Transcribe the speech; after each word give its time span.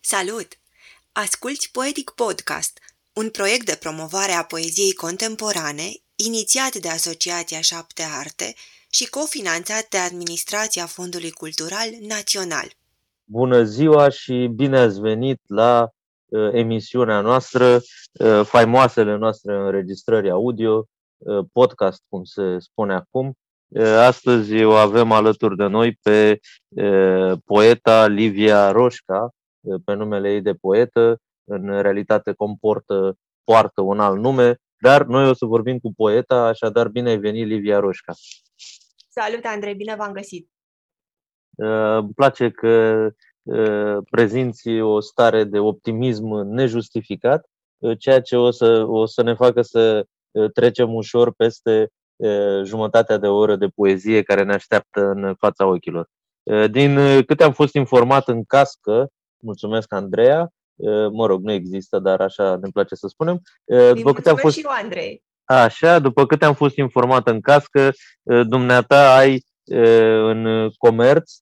Salut! 0.00 0.48
Asculți 1.12 1.70
Poetic 1.72 2.10
Podcast, 2.10 2.78
un 3.12 3.30
proiect 3.30 3.64
de 3.66 3.76
promovare 3.80 4.32
a 4.32 4.44
poeziei 4.44 4.92
contemporane, 4.92 5.88
inițiat 6.26 6.74
de 6.74 6.88
Asociația 6.88 7.60
Șapte 7.60 8.02
Arte 8.18 8.54
și 8.90 9.08
cofinanțat 9.08 9.88
de 9.88 9.98
Administrația 9.98 10.86
Fondului 10.86 11.30
Cultural 11.30 11.88
Național. 12.00 12.66
Bună 13.24 13.62
ziua 13.62 14.08
și 14.08 14.50
bine 14.54 14.78
ați 14.78 15.00
venit 15.00 15.40
la 15.46 15.88
uh, 16.26 16.52
emisiunea 16.52 17.20
noastră, 17.20 17.66
uh, 17.74 18.40
faimoasele 18.44 19.16
noastre 19.16 19.54
înregistrări 19.54 20.30
audio, 20.30 20.88
uh, 21.18 21.44
podcast, 21.52 22.02
cum 22.08 22.24
se 22.24 22.58
spune 22.58 22.94
acum. 22.94 23.32
Uh, 23.68 23.82
astăzi 23.82 24.64
o 24.64 24.72
avem 24.72 25.12
alături 25.12 25.56
de 25.56 25.66
noi 25.66 25.98
pe 26.02 26.38
uh, 26.68 27.32
poeta 27.44 28.06
Livia 28.06 28.70
Roșca, 28.70 29.32
pe 29.84 29.94
numele 29.94 30.32
ei 30.32 30.40
de 30.40 30.52
poetă, 30.52 31.20
în 31.44 31.82
realitate 31.82 32.32
comportă, 32.32 33.16
poartă 33.44 33.80
un 33.80 34.00
alt 34.00 34.18
nume, 34.18 34.56
dar 34.80 35.04
noi 35.04 35.28
o 35.28 35.32
să 35.32 35.44
vorbim 35.44 35.78
cu 35.78 35.92
poeta, 35.96 36.46
așadar 36.46 36.88
bine 36.88 37.10
ai 37.10 37.18
venit, 37.18 37.46
Livia 37.46 37.78
Roșca. 37.78 38.12
Salut, 39.08 39.44
Andrei, 39.44 39.74
bine 39.74 39.94
v-am 39.96 40.12
găsit! 40.12 40.50
Uh, 41.56 41.96
îmi 41.96 42.12
place 42.14 42.50
că 42.50 43.06
uh, 43.42 43.96
prezinți 44.10 44.68
o 44.68 45.00
stare 45.00 45.44
de 45.44 45.58
optimism 45.58 46.26
nejustificat, 46.34 47.48
uh, 47.78 47.98
ceea 47.98 48.20
ce 48.20 48.36
o 48.36 48.50
să, 48.50 48.84
o 48.86 49.06
să 49.06 49.22
ne 49.22 49.34
facă 49.34 49.62
să 49.62 50.06
trecem 50.52 50.94
ușor 50.94 51.32
peste 51.32 51.88
jumătatea 52.64 53.16
de 53.16 53.26
oră 53.26 53.56
de 53.56 53.66
poezie 53.66 54.22
care 54.22 54.42
ne 54.42 54.52
așteaptă 54.52 55.00
în 55.00 55.34
fața 55.34 55.66
ochilor. 55.66 56.08
Din 56.70 56.98
câte 57.26 57.44
am 57.44 57.52
fost 57.52 57.74
informat 57.74 58.28
în 58.28 58.44
cască, 58.44 59.08
mulțumesc 59.40 59.92
Andreea, 59.92 60.48
mă 61.12 61.26
rog, 61.26 61.42
nu 61.42 61.52
există, 61.52 61.98
dar 61.98 62.20
așa 62.20 62.56
ne 62.56 62.68
place 62.72 62.94
să 62.94 63.08
spunem. 63.08 63.40
După 63.94 64.12
câte 64.12 64.30
am 64.30 64.36
fost... 64.36 64.56
și 64.56 64.64
eu, 64.64 64.70
Andrei. 64.82 65.22
Așa, 65.44 65.98
după 65.98 66.26
câte 66.26 66.44
am 66.44 66.54
fost 66.54 66.76
informat 66.76 67.28
în 67.28 67.40
cască, 67.40 67.90
dumneata 68.46 69.16
ai 69.16 69.44
în 70.30 70.68
comerț 70.78 71.32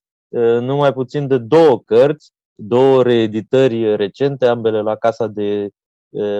numai 0.59 0.93
puțin 0.93 1.27
de 1.27 1.37
două 1.37 1.81
cărți, 1.85 2.31
două 2.55 3.03
reeditări 3.03 3.95
recente, 3.95 4.45
ambele 4.45 4.81
la 4.81 4.95
Casa 4.95 5.27
de 5.27 5.69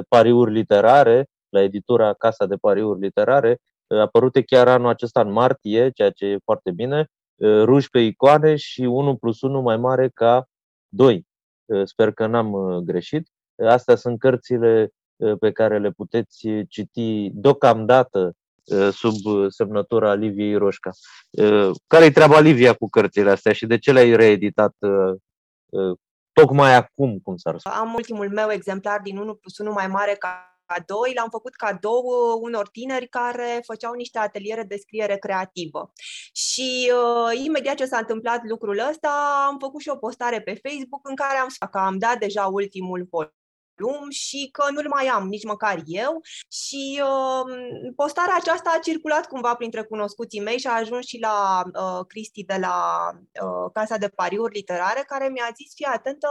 Pariuri 0.07 0.51
Literare, 0.51 1.27
la 1.49 1.61
editura 1.61 2.13
Casa 2.13 2.45
de 2.45 2.55
Pariuri 2.55 2.99
Literare, 2.99 3.57
apărute 3.87 4.41
chiar 4.41 4.67
anul 4.67 4.87
acesta 4.87 5.21
în 5.21 5.31
martie, 5.31 5.89
ceea 5.89 6.09
ce 6.09 6.25
e 6.25 6.37
foarte 6.43 6.71
bine, 6.71 7.07
Ruși 7.39 7.89
pe 7.89 7.99
icoane 7.99 8.55
și 8.55 8.81
1 8.81 9.15
plus 9.15 9.41
1 9.41 9.61
mai 9.61 9.77
mare 9.77 10.09
ca 10.13 10.45
2. 10.87 11.25
Eh, 11.67 11.81
sper 11.85 12.11
că 12.11 12.25
n-am 12.25 12.71
eh, 12.71 12.77
greșit. 12.77 13.27
Astea 13.67 13.95
sunt 13.95 14.19
cărțile 14.19 14.93
eh, 15.15 15.33
pe 15.39 15.51
care 15.51 15.79
le 15.79 15.91
puteți 15.91 16.47
citi 16.67 17.29
deocamdată 17.33 18.31
sub 18.91 19.13
semnătura 19.49 20.13
Liviei 20.13 20.55
Roșca. 20.55 20.91
Care-i 21.87 22.11
treaba 22.11 22.39
Livia 22.39 22.73
cu 22.73 22.89
cărțile 22.89 23.31
astea 23.31 23.53
și 23.53 23.65
de 23.65 23.77
ce 23.77 23.91
le-ai 23.91 24.15
reeditat 24.15 24.75
tocmai 26.31 26.75
acum, 26.75 27.19
cum 27.19 27.37
s-ar 27.37 27.59
spune? 27.59 27.75
Am 27.75 27.93
ultimul 27.93 28.29
meu 28.29 28.51
exemplar 28.51 29.01
din 29.01 29.17
1 29.17 29.33
plus 29.33 29.57
1 29.57 29.71
mai 29.71 29.87
mare 29.87 30.15
ca 30.19 30.56
cadou, 30.67 31.01
l-am 31.15 31.29
făcut 31.29 31.55
cadou 31.55 32.03
uh, 32.05 32.39
unor 32.41 32.67
tineri 32.67 33.07
care 33.07 33.61
făceau 33.65 33.93
niște 33.93 34.17
ateliere 34.19 34.63
de 34.63 34.75
scriere 34.75 35.17
creativă. 35.17 35.91
Și 36.33 36.91
uh, 36.93 37.39
imediat 37.43 37.75
ce 37.75 37.85
s-a 37.85 37.97
întâmplat 37.97 38.41
lucrul 38.43 38.87
ăsta, 38.89 39.45
am 39.47 39.57
făcut 39.59 39.81
și 39.81 39.89
o 39.89 39.95
postare 39.95 40.41
pe 40.41 40.59
Facebook 40.63 41.07
în 41.07 41.15
care 41.15 41.37
am 41.37 41.49
spus 41.49 41.69
că 41.69 41.77
am 41.77 41.97
dat 41.97 42.19
deja 42.19 42.45
ultimul 42.45 43.07
volum 43.77 44.09
și 44.09 44.49
că 44.51 44.71
nu-l 44.71 44.87
mai 44.89 45.05
am 45.07 45.27
nici 45.27 45.45
măcar 45.45 45.81
eu 45.85 46.21
și 46.49 47.01
uh, 47.03 47.55
postarea 47.95 48.35
aceasta 48.35 48.73
a 48.75 48.79
circulat 48.79 49.27
cumva 49.27 49.55
printre 49.55 49.81
cunoscuții 49.83 50.41
mei 50.41 50.59
și 50.59 50.67
a 50.67 50.77
ajuns 50.79 51.05
și 51.05 51.19
la 51.19 51.61
uh, 51.65 52.05
Cristi 52.07 52.43
de 52.43 52.57
la 52.59 53.09
uh, 53.43 53.71
Casa 53.73 53.97
de 53.97 54.07
Pariuri 54.07 54.53
Literare 54.53 55.03
care 55.07 55.27
mi-a 55.27 55.49
zis, 55.55 55.73
fii 55.75 55.85
atentă, 55.85 56.27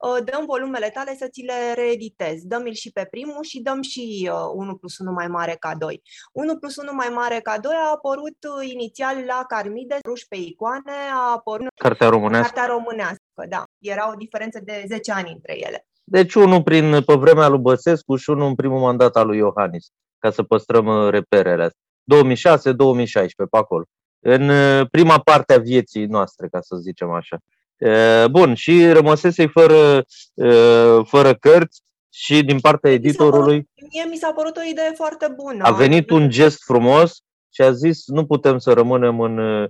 uh, 0.00 0.24
dăm 0.24 0.44
volumele 0.46 0.90
tale 0.90 1.16
să 1.18 1.28
ți 1.28 1.42
le 1.42 1.72
reeditez, 1.74 2.42
dăm-l 2.42 2.72
și 2.72 2.90
pe 2.92 3.04
primul 3.10 3.42
și 3.42 3.60
dăm 3.60 3.82
și 3.82 4.30
uh, 4.32 4.50
1 4.54 4.76
plus 4.76 4.98
1 4.98 5.12
mai 5.12 5.26
mare 5.26 5.56
ca 5.58 5.74
2. 5.74 6.02
1 6.32 6.56
plus 6.56 6.76
1 6.76 6.92
mai 6.92 7.08
mare 7.08 7.40
ca 7.40 7.58
2 7.58 7.72
a 7.74 7.90
apărut 7.90 8.36
uh, 8.58 8.68
inițial 8.70 9.24
la 9.26 9.44
Carmide, 9.48 9.98
ruși 10.04 10.28
pe 10.28 10.36
icoane, 10.36 10.92
a 11.12 11.32
apărut 11.32 11.68
Cartea 11.74 12.08
românească. 12.08 12.52
Cartea 12.52 12.74
românească, 12.74 13.42
da. 13.48 13.64
Era 13.78 14.10
o 14.10 14.14
diferență 14.14 14.60
de 14.64 14.84
10 14.88 15.12
ani 15.12 15.32
între 15.32 15.66
ele. 15.66 15.86
Deci 16.08 16.34
unul 16.34 16.62
prin, 16.62 17.02
pe 17.06 17.14
vremea 17.14 17.48
lui 17.48 17.58
Băsescu 17.58 18.16
și 18.16 18.30
unul 18.30 18.46
în 18.46 18.54
primul 18.54 18.80
mandat 18.80 19.16
al 19.16 19.26
lui 19.26 19.36
Iohannis, 19.36 19.90
ca 20.18 20.30
să 20.30 20.42
păstrăm 20.42 20.86
uh, 20.86 21.10
reperele 21.10 21.62
astea. 21.62 21.80
2006-2016, 23.24 23.26
pe 23.50 23.56
acolo. 23.56 23.84
În 24.20 24.48
uh, 24.48 24.86
prima 24.90 25.18
parte 25.18 25.54
a 25.54 25.58
vieții 25.58 26.04
noastre, 26.04 26.48
ca 26.48 26.60
să 26.60 26.76
zicem 26.76 27.10
așa. 27.10 27.38
Uh, 27.78 28.24
bun, 28.30 28.54
și 28.54 28.92
rămăsese 28.92 29.46
fără, 29.46 30.04
fără 31.04 31.34
cărți 31.34 31.82
și 32.12 32.42
din 32.42 32.60
partea 32.60 32.90
editorului. 32.90 33.68
Mie 33.92 34.04
mi 34.10 34.16
s-a 34.16 34.32
părut 34.32 34.56
o 34.56 34.68
idee 34.70 34.92
foarte 34.94 35.34
bună. 35.36 35.64
A 35.64 35.72
venit 35.72 36.10
un 36.10 36.30
gest 36.30 36.62
frumos 36.64 37.20
și 37.54 37.62
a 37.62 37.72
zis 37.72 38.06
nu 38.06 38.26
putem 38.26 38.58
să 38.58 38.72
rămânem 38.72 39.20
în 39.20 39.68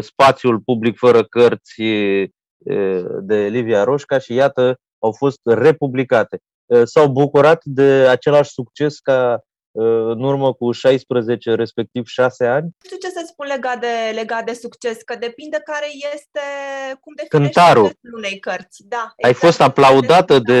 spațiul 0.00 0.60
public 0.60 0.98
fără 0.98 1.24
cărți 1.24 1.82
de 3.20 3.46
Livia 3.48 3.84
Roșca 3.84 4.18
și 4.18 4.34
iată 4.34 4.78
au 5.02 5.12
fost 5.12 5.40
republicate. 5.44 6.38
Uh, 6.66 6.82
s-au 6.84 7.08
bucurat 7.08 7.60
de 7.64 8.06
același 8.08 8.50
succes 8.50 8.98
ca 8.98 9.40
uh, 9.70 9.84
în 10.14 10.22
urmă 10.22 10.52
cu 10.52 10.72
16, 10.72 11.54
respectiv 11.54 12.06
6 12.06 12.46
ani? 12.46 12.64
Nu 12.64 12.84
știu 12.84 12.96
ce 12.96 13.08
să 13.08 13.24
spun 13.26 13.46
legat 13.46 13.80
de, 13.80 14.12
legat 14.14 14.44
de 14.44 14.52
succes, 14.52 15.02
că 15.02 15.16
depinde 15.16 15.60
care 15.64 15.86
este, 16.14 16.40
cum 17.00 17.12
definești 17.16 17.54
Cântarul. 17.54 17.92
unei 18.16 18.38
cărți. 18.38 18.82
Da, 18.88 19.12
exact. 19.16 19.24
Ai 19.24 19.34
fost 19.34 19.60
aplaudată 19.60 20.38
de 20.38 20.60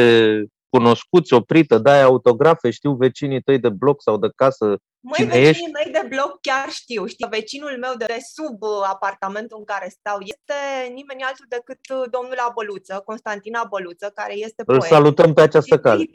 cunoscuți, 0.76 1.32
oprită, 1.34 1.78
dai 1.78 2.02
autografe, 2.02 2.70
știu 2.70 2.92
vecinii 2.94 3.42
tăi 3.42 3.58
de 3.58 3.68
bloc 3.68 4.02
sau 4.02 4.16
de 4.16 4.28
casă 4.36 4.76
Măi, 5.04 5.14
Cine 5.16 5.28
vecinii 5.28 5.48
ești? 5.48 5.70
mei 5.70 5.92
de 5.92 6.06
bloc 6.08 6.40
chiar 6.40 6.68
știu. 6.68 7.06
Știu, 7.06 7.28
vecinul 7.28 7.78
meu 7.80 7.94
de 7.98 8.16
sub 8.34 8.62
uh, 8.62 8.70
apartamentul 8.90 9.58
în 9.58 9.64
care 9.64 9.88
stau 9.88 10.18
este 10.20 10.54
nimeni 10.92 11.22
altul 11.22 11.46
decât 11.48 11.78
uh, 11.90 12.02
domnul 12.10 12.38
Abăluță, 12.48 13.02
Constantin 13.04 13.54
Abăluță, 13.54 14.10
care 14.14 14.34
este 14.34 14.62
Îl 14.66 14.78
poet. 14.78 14.90
salutăm 14.90 15.32
pe 15.32 15.40
această 15.40 15.78
cale. 15.78 16.04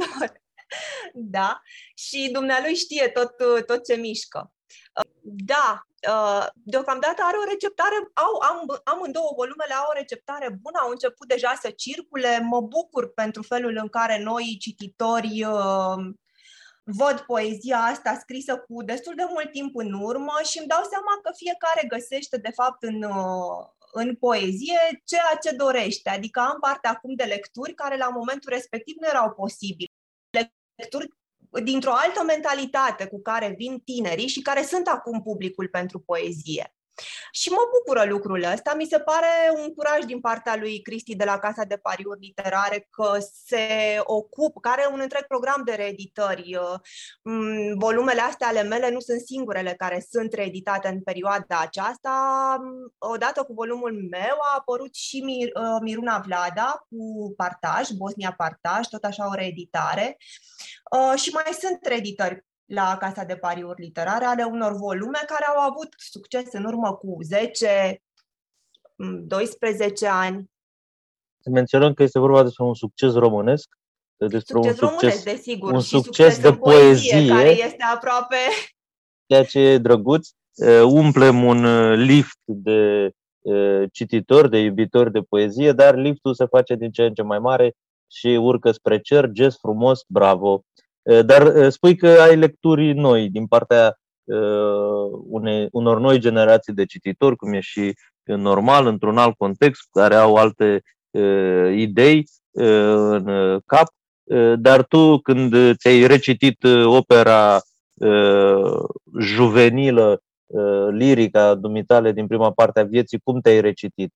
Da, 1.13 1.61
și 1.95 2.29
dumnealui 2.31 2.75
știe 2.75 3.07
tot, 3.07 3.33
uh, 3.39 3.63
tot 3.63 3.85
ce 3.85 3.95
mișcă. 3.95 4.51
Da, 5.21 5.87
deocamdată 6.53 7.21
are 7.25 7.37
o 7.37 7.49
receptare, 7.49 7.95
au, 8.13 8.39
am, 8.39 8.81
amândouă 8.83 9.33
volumele 9.35 9.73
au 9.73 9.89
o 9.89 9.97
receptare 9.97 10.49
bună, 10.61 10.79
au 10.81 10.89
început 10.89 11.27
deja 11.27 11.57
să 11.61 11.69
circule. 11.69 12.39
Mă 12.39 12.61
bucur 12.61 13.13
pentru 13.13 13.41
felul 13.41 13.77
în 13.81 13.87
care 13.87 14.23
noi, 14.23 14.57
cititori, 14.59 15.45
văd 16.83 17.19
poezia 17.19 17.77
asta 17.77 18.17
scrisă 18.19 18.57
cu 18.57 18.83
destul 18.83 19.13
de 19.15 19.25
mult 19.29 19.51
timp 19.51 19.75
în 19.75 19.93
urmă 19.93 20.33
și 20.43 20.57
îmi 20.57 20.67
dau 20.67 20.83
seama 20.89 21.19
că 21.23 21.31
fiecare 21.35 21.87
găsește, 21.87 22.37
de 22.37 22.51
fapt, 22.51 22.83
în, 22.83 23.03
uh, 23.03 23.67
în 23.91 24.15
poezie 24.15 25.01
ceea 25.05 25.37
ce 25.41 25.51
dorește. 25.55 26.09
Adică 26.09 26.39
am 26.39 26.57
parte 26.59 26.87
acum 26.87 27.15
de 27.15 27.23
lecturi 27.23 27.73
care 27.73 27.97
la 27.97 28.09
momentul 28.09 28.51
respectiv 28.51 28.95
nu 28.99 29.07
erau 29.07 29.31
posibile. 29.31 29.91
Lecturi 30.75 31.07
dintr-o 31.63 31.91
altă 31.93 32.23
mentalitate 32.23 33.07
cu 33.07 33.21
care 33.21 33.53
vin 33.57 33.79
tinerii 33.79 34.27
și 34.27 34.41
care 34.41 34.63
sunt 34.63 34.87
acum 34.87 35.21
publicul 35.21 35.67
pentru 35.67 35.99
poezie. 35.99 36.76
Și 37.31 37.49
mă 37.49 37.61
bucură 37.71 38.05
lucrul 38.09 38.43
ăsta. 38.43 38.73
Mi 38.73 38.85
se 38.85 38.99
pare 38.99 39.27
un 39.55 39.73
curaj 39.73 40.03
din 40.03 40.19
partea 40.19 40.55
lui 40.55 40.81
Cristi 40.81 41.15
de 41.15 41.23
la 41.23 41.39
Casa 41.39 41.63
de 41.63 41.77
Pariuri 41.77 42.19
Literare 42.19 42.87
că 42.89 43.17
se 43.45 43.67
ocupă, 44.03 44.59
care 44.59 44.77
are 44.81 44.93
un 44.93 44.99
întreg 44.99 45.23
program 45.27 45.61
de 45.65 45.73
reeditări. 45.73 46.59
Mm, 47.21 47.77
volumele 47.77 48.21
astea 48.21 48.47
ale 48.47 48.61
mele 48.61 48.89
nu 48.89 48.99
sunt 48.99 49.21
singurele 49.21 49.73
care 49.77 50.05
sunt 50.09 50.33
reeditate 50.33 50.87
în 50.87 51.01
perioada 51.01 51.59
aceasta. 51.61 52.57
Odată 52.97 53.43
cu 53.43 53.53
volumul 53.53 54.07
meu 54.09 54.37
a 54.51 54.55
apărut 54.57 54.95
și 54.95 55.23
Mir- 55.23 55.53
uh, 55.53 55.79
Miruna 55.81 56.23
Vlada 56.25 56.85
cu 56.89 57.33
Partaj, 57.37 57.89
Bosnia 57.89 58.33
Partaj, 58.37 58.87
tot 58.87 59.03
așa 59.03 59.27
o 59.27 59.33
reeditare. 59.33 60.17
Uh, 60.91 61.19
și 61.19 61.29
mai 61.29 61.53
sunt 61.59 61.85
reeditări 61.85 62.46
la 62.67 62.97
Casa 62.99 63.23
de 63.23 63.35
Pariuri 63.35 63.81
Literare 63.81 64.25
ale 64.25 64.43
unor 64.43 64.75
volume 64.75 65.19
care 65.27 65.45
au 65.45 65.69
avut 65.69 65.93
succes 65.97 66.53
în 66.53 66.65
urmă 66.65 66.93
cu 66.93 67.17
10, 67.21 68.01
12 68.95 70.05
mm, 70.05 70.11
ani. 70.13 70.51
Să 71.39 71.49
menționăm 71.49 71.93
că 71.93 72.03
este 72.03 72.19
vorba 72.19 72.43
despre 72.43 72.63
un 72.63 72.73
succes 72.73 73.13
românesc, 73.13 73.69
despre 74.15 74.53
succes 74.53 74.79
un 74.79 74.87
succes, 74.87 74.89
românesc, 74.89 75.23
desigur, 75.23 75.71
un 75.71 75.79
succes, 75.79 76.33
succes 76.33 76.39
de 76.41 76.57
poezie, 76.57 77.11
poezie, 77.11 77.33
care 77.33 77.49
este 77.49 77.83
aproape... 77.93 78.35
Ceea 79.25 79.45
ce 79.45 79.59
e 79.59 79.77
drăguț, 79.77 80.29
umplem 80.83 81.43
un 81.43 81.91
lift 81.93 82.39
de 82.43 83.11
cititori, 83.91 84.49
de 84.49 84.57
iubitori 84.57 85.11
de 85.11 85.21
poezie, 85.21 85.71
dar 85.71 85.95
liftul 85.95 86.33
se 86.33 86.45
face 86.45 86.75
din 86.75 86.91
ce 86.91 87.03
în 87.03 87.13
ce 87.13 87.21
mai 87.21 87.39
mare 87.39 87.75
și 88.07 88.27
urcă 88.27 88.71
spre 88.71 88.99
cer, 88.99 89.29
gest 89.31 89.59
frumos, 89.59 90.03
bravo. 90.07 90.63
Dar 91.25 91.69
spui 91.69 91.95
că 91.95 92.07
ai 92.07 92.35
lecturi 92.35 92.93
noi 92.93 93.29
din 93.29 93.47
partea 93.47 93.97
une, 95.29 95.67
unor 95.71 95.99
noi 95.99 96.19
generații 96.19 96.73
de 96.73 96.85
cititori, 96.85 97.35
cum 97.35 97.53
e 97.53 97.59
și 97.59 97.93
normal, 98.23 98.85
într-un 98.85 99.17
alt 99.17 99.35
context, 99.37 99.87
care 99.91 100.15
au 100.15 100.35
alte 100.35 100.81
idei 101.75 102.23
în 102.51 103.25
cap, 103.65 103.87
dar 104.55 104.83
tu 104.83 105.17
când 105.17 105.75
ți-ai 105.77 106.07
recitit 106.07 106.63
opera 106.85 107.59
juvenilă, 109.19 110.21
lirica 110.89 111.55
dumitale 111.55 112.11
din 112.11 112.27
prima 112.27 112.51
parte 112.51 112.79
a 112.79 112.83
vieții, 112.83 113.19
cum 113.23 113.39
te-ai 113.39 113.61
recitit? 113.61 114.13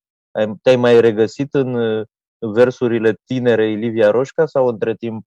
Te-ai 0.61 0.75
mai 0.75 1.01
regăsit 1.01 1.53
în 1.53 2.03
versurile 2.39 3.15
tinerei 3.25 3.75
Livia 3.75 4.11
Roșca 4.11 4.45
sau 4.45 4.67
între 4.67 4.95
timp 4.95 5.25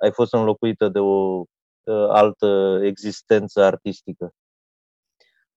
ai 0.00 0.12
fost 0.12 0.32
înlocuită 0.32 0.88
de 0.88 0.98
o 0.98 1.44
altă 2.08 2.80
existență 2.82 3.62
artistică? 3.62 4.34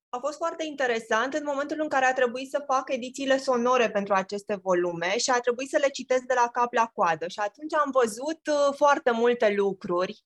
A 0.09 0.17
fost 0.19 0.37
foarte 0.37 0.65
interesant 0.65 1.33
în 1.33 1.43
momentul 1.45 1.77
în 1.79 1.87
care 1.87 2.05
a 2.05 2.13
trebuit 2.13 2.49
să 2.49 2.63
fac 2.67 2.89
edițiile 2.91 3.37
sonore 3.37 3.89
pentru 3.89 4.13
aceste 4.13 4.59
volume 4.63 5.17
și 5.17 5.29
a 5.29 5.39
trebuit 5.39 5.69
să 5.69 5.77
le 5.81 5.89
citesc 5.89 6.21
de 6.21 6.33
la 6.33 6.49
cap 6.51 6.73
la 6.73 6.91
coadă. 6.93 7.27
Și 7.27 7.39
atunci 7.39 7.73
am 7.73 7.91
văzut 7.91 8.39
uh, 8.47 8.73
foarte 8.75 9.11
multe 9.11 9.53
lucruri 9.57 10.23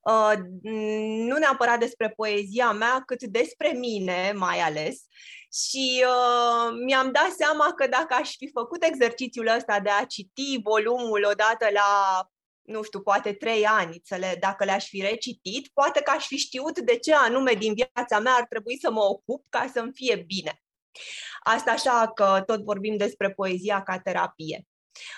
Uh, 0.00 0.32
nu 1.28 1.36
neapărat 1.36 1.78
despre 1.78 2.12
poezia 2.16 2.72
mea, 2.72 3.02
cât 3.06 3.22
despre 3.22 3.68
mine 3.68 4.32
mai 4.36 4.58
ales. 4.58 5.00
Și 5.52 6.04
uh, 6.04 6.74
mi-am 6.84 7.12
dat 7.12 7.30
seama 7.36 7.72
că 7.72 7.86
dacă 7.86 8.14
aș 8.14 8.36
fi 8.36 8.50
făcut 8.52 8.82
exercițiul 8.84 9.46
ăsta 9.56 9.80
de 9.80 9.90
a 9.90 10.04
citi 10.04 10.60
volumul 10.62 11.26
odată 11.30 11.66
la 11.72 11.90
nu 12.68 12.82
știu, 12.82 13.00
poate 13.00 13.32
trei 13.32 13.64
ani, 13.64 14.00
să 14.04 14.16
le, 14.16 14.36
dacă 14.40 14.64
le-aș 14.64 14.88
fi 14.88 15.00
recitit, 15.00 15.68
poate 15.68 16.00
că 16.00 16.10
aș 16.10 16.26
fi 16.26 16.36
știut 16.36 16.78
de 16.78 16.98
ce 16.98 17.14
anume 17.14 17.52
din 17.52 17.74
viața 17.74 18.18
mea 18.18 18.32
ar 18.32 18.46
trebui 18.48 18.78
să 18.78 18.90
mă 18.90 19.00
ocup 19.00 19.46
ca 19.48 19.70
să-mi 19.72 19.92
fie 19.94 20.16
bine. 20.16 20.62
Asta 21.40 21.70
așa 21.70 22.12
că 22.14 22.42
tot 22.46 22.64
vorbim 22.64 22.96
despre 22.96 23.30
poezia 23.30 23.82
ca 23.82 23.98
terapie. 23.98 24.66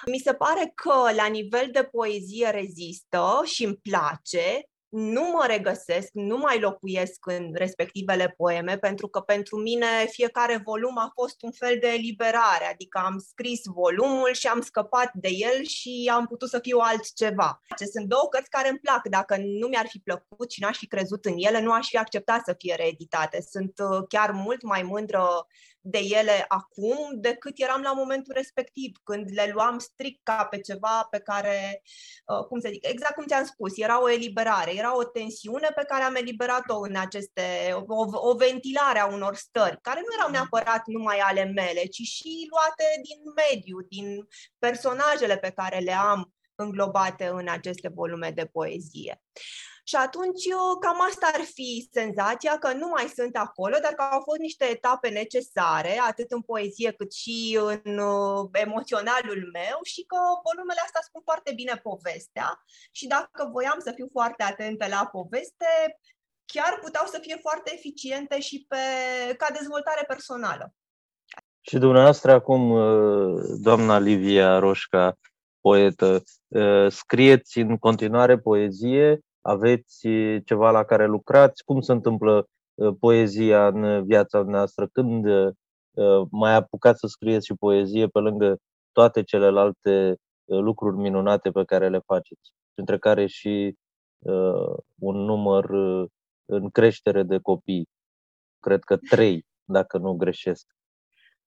Mi 0.06 0.18
se 0.18 0.34
pare 0.34 0.72
că 0.74 1.12
la 1.14 1.26
nivel 1.26 1.68
de 1.72 1.84
poezie 1.84 2.50
rezistă 2.50 3.42
și 3.44 3.64
îmi 3.64 3.76
place, 3.76 4.69
nu 4.90 5.22
mă 5.22 5.44
regăsesc, 5.46 6.08
nu 6.12 6.36
mai 6.36 6.60
locuiesc 6.60 7.26
în 7.26 7.50
respectivele 7.54 8.34
poeme, 8.36 8.78
pentru 8.78 9.08
că 9.08 9.20
pentru 9.20 9.56
mine 9.56 9.86
fiecare 10.08 10.62
volum 10.64 10.98
a 10.98 11.10
fost 11.14 11.42
un 11.42 11.52
fel 11.52 11.76
de 11.80 11.88
eliberare, 11.88 12.64
adică 12.72 13.00
am 13.04 13.24
scris 13.28 13.60
volumul 13.64 14.32
și 14.32 14.46
am 14.46 14.60
scăpat 14.60 15.10
de 15.14 15.28
el 15.28 15.64
și 15.64 16.10
am 16.12 16.26
putut 16.26 16.48
să 16.48 16.58
fiu 16.58 16.78
altceva. 16.78 17.60
Sunt 17.92 18.06
două 18.06 18.28
cărți 18.30 18.50
care 18.50 18.68
îmi 18.68 18.78
plac, 18.78 19.08
dacă 19.08 19.36
nu 19.36 19.66
mi-ar 19.68 19.86
fi 19.86 19.98
plăcut 19.98 20.50
și 20.50 20.60
n-aș 20.60 20.78
fi 20.78 20.86
crezut 20.86 21.24
în 21.24 21.34
ele, 21.36 21.60
nu 21.60 21.72
aș 21.72 21.88
fi 21.88 21.96
acceptat 21.96 22.44
să 22.44 22.54
fie 22.58 22.74
reeditate. 22.74 23.44
Sunt 23.50 23.72
uh, 23.78 24.02
chiar 24.08 24.30
mult 24.30 24.62
mai 24.62 24.82
mândră 24.82 25.46
de 25.80 25.98
ele 25.98 26.44
acum 26.48 26.96
decât 27.14 27.52
eram 27.54 27.82
la 27.82 27.92
momentul 27.92 28.34
respectiv, 28.36 28.96
când 29.04 29.30
le 29.32 29.50
luam 29.52 29.78
strict 29.78 30.20
ca 30.22 30.44
pe 30.44 30.60
ceva 30.60 31.06
pe 31.10 31.18
care, 31.18 31.82
uh, 32.26 32.44
cum 32.46 32.60
să 32.60 32.68
zic, 32.72 32.86
exact 32.86 33.14
cum 33.14 33.26
ți-am 33.26 33.44
spus, 33.44 33.78
era 33.78 34.02
o 34.02 34.10
eliberare, 34.10 34.74
era 34.76 34.96
o 34.96 35.04
tensiune 35.04 35.68
pe 35.74 35.84
care 35.88 36.02
am 36.02 36.14
eliberat-o 36.14 36.80
în 36.80 36.96
aceste, 36.96 37.42
o, 37.86 38.28
o 38.28 38.34
ventilare 38.34 38.98
a 38.98 39.06
unor 39.06 39.34
stări, 39.34 39.78
care 39.80 40.00
nu 40.00 40.14
erau 40.18 40.30
neapărat 40.30 40.82
numai 40.86 41.18
ale 41.18 41.44
mele, 41.44 41.84
ci 41.84 42.02
și 42.02 42.48
luate 42.50 42.84
din 43.02 43.20
mediu, 43.34 43.80
din 43.80 44.28
personajele 44.58 45.36
pe 45.36 45.50
care 45.50 45.78
le 45.78 45.92
am 45.92 46.32
înglobate 46.54 47.26
în 47.26 47.48
aceste 47.48 47.88
volume 47.88 48.30
de 48.30 48.44
poezie. 48.44 49.22
Și 49.90 49.96
atunci 49.96 50.44
cam 50.84 50.98
asta 51.08 51.26
ar 51.32 51.44
fi 51.56 51.88
senzația 51.92 52.54
că 52.58 52.72
nu 52.72 52.88
mai 52.96 53.06
sunt 53.18 53.36
acolo, 53.36 53.76
dar 53.82 53.92
că 53.92 54.02
au 54.02 54.20
fost 54.28 54.40
niște 54.40 54.64
etape 54.64 55.08
necesare, 55.08 55.94
atât 56.10 56.30
în 56.30 56.42
poezie 56.42 56.90
cât 56.92 57.12
și 57.12 57.58
în 57.72 57.98
uh, 57.98 58.48
emoționalul 58.52 59.40
meu 59.52 59.78
și 59.92 60.02
că 60.10 60.18
volumele 60.46 60.80
astea 60.84 61.00
spun 61.04 61.22
foarte 61.24 61.52
bine 61.60 61.74
povestea 61.88 62.48
și 62.90 63.06
dacă 63.06 63.48
voiam 63.52 63.78
să 63.78 63.92
fiu 63.94 64.08
foarte 64.12 64.42
atentă 64.42 64.86
la 64.88 65.08
poveste, 65.12 65.70
chiar 66.52 66.78
puteau 66.82 67.06
să 67.06 67.18
fie 67.20 67.36
foarte 67.40 67.70
eficiente 67.74 68.40
și 68.40 68.66
pe, 68.68 68.82
ca 69.36 69.46
dezvoltare 69.58 70.04
personală. 70.06 70.74
Și 71.60 71.78
dumneavoastră 71.78 72.32
acum, 72.32 72.70
uh, 72.70 73.42
doamna 73.66 73.98
Livia 73.98 74.58
Roșca, 74.58 75.18
poetă, 75.60 76.22
uh, 76.48 76.86
scrieți 76.90 77.58
în 77.58 77.78
continuare 77.78 78.38
poezie 78.38 79.20
aveți 79.40 80.08
ceva 80.44 80.70
la 80.70 80.84
care 80.84 81.06
lucrați? 81.06 81.64
Cum 81.64 81.80
se 81.80 81.92
întâmplă 81.92 82.46
poezia 83.00 83.66
în 83.66 84.04
viața 84.04 84.42
noastră? 84.42 84.88
Când 84.92 85.26
mai 86.30 86.54
apucați 86.54 86.98
să 86.98 87.06
scrieți 87.06 87.46
și 87.46 87.54
poezie 87.54 88.06
pe 88.06 88.18
lângă 88.18 88.56
toate 88.92 89.22
celelalte 89.22 90.16
lucruri 90.44 90.96
minunate 90.96 91.50
pe 91.50 91.64
care 91.64 91.88
le 91.88 91.98
faceți, 91.98 92.50
între 92.74 92.98
care 92.98 93.26
și 93.26 93.74
un 94.98 95.16
număr 95.16 95.70
în 96.44 96.70
creștere 96.70 97.22
de 97.22 97.38
copii. 97.38 97.88
Cred 98.60 98.82
că 98.84 98.96
trei, 98.96 99.44
dacă 99.64 99.98
nu 99.98 100.12
greșesc. 100.12 100.66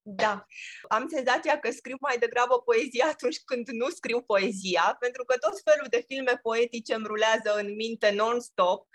Da. 0.05 0.45
Am 0.87 1.07
senzația 1.07 1.59
că 1.59 1.71
scriu 1.71 1.97
mai 1.99 2.17
degrabă 2.17 2.59
poezia 2.59 3.05
atunci 3.07 3.39
când 3.45 3.67
nu 3.67 3.89
scriu 3.89 4.21
poezia, 4.21 4.95
pentru 4.99 5.23
că 5.23 5.37
tot 5.37 5.61
felul 5.63 5.87
de 5.89 6.03
filme 6.07 6.39
poetice 6.41 6.93
îmi 6.93 7.05
rulează 7.07 7.55
în 7.55 7.75
minte 7.75 8.11
non-stop. 8.11 8.87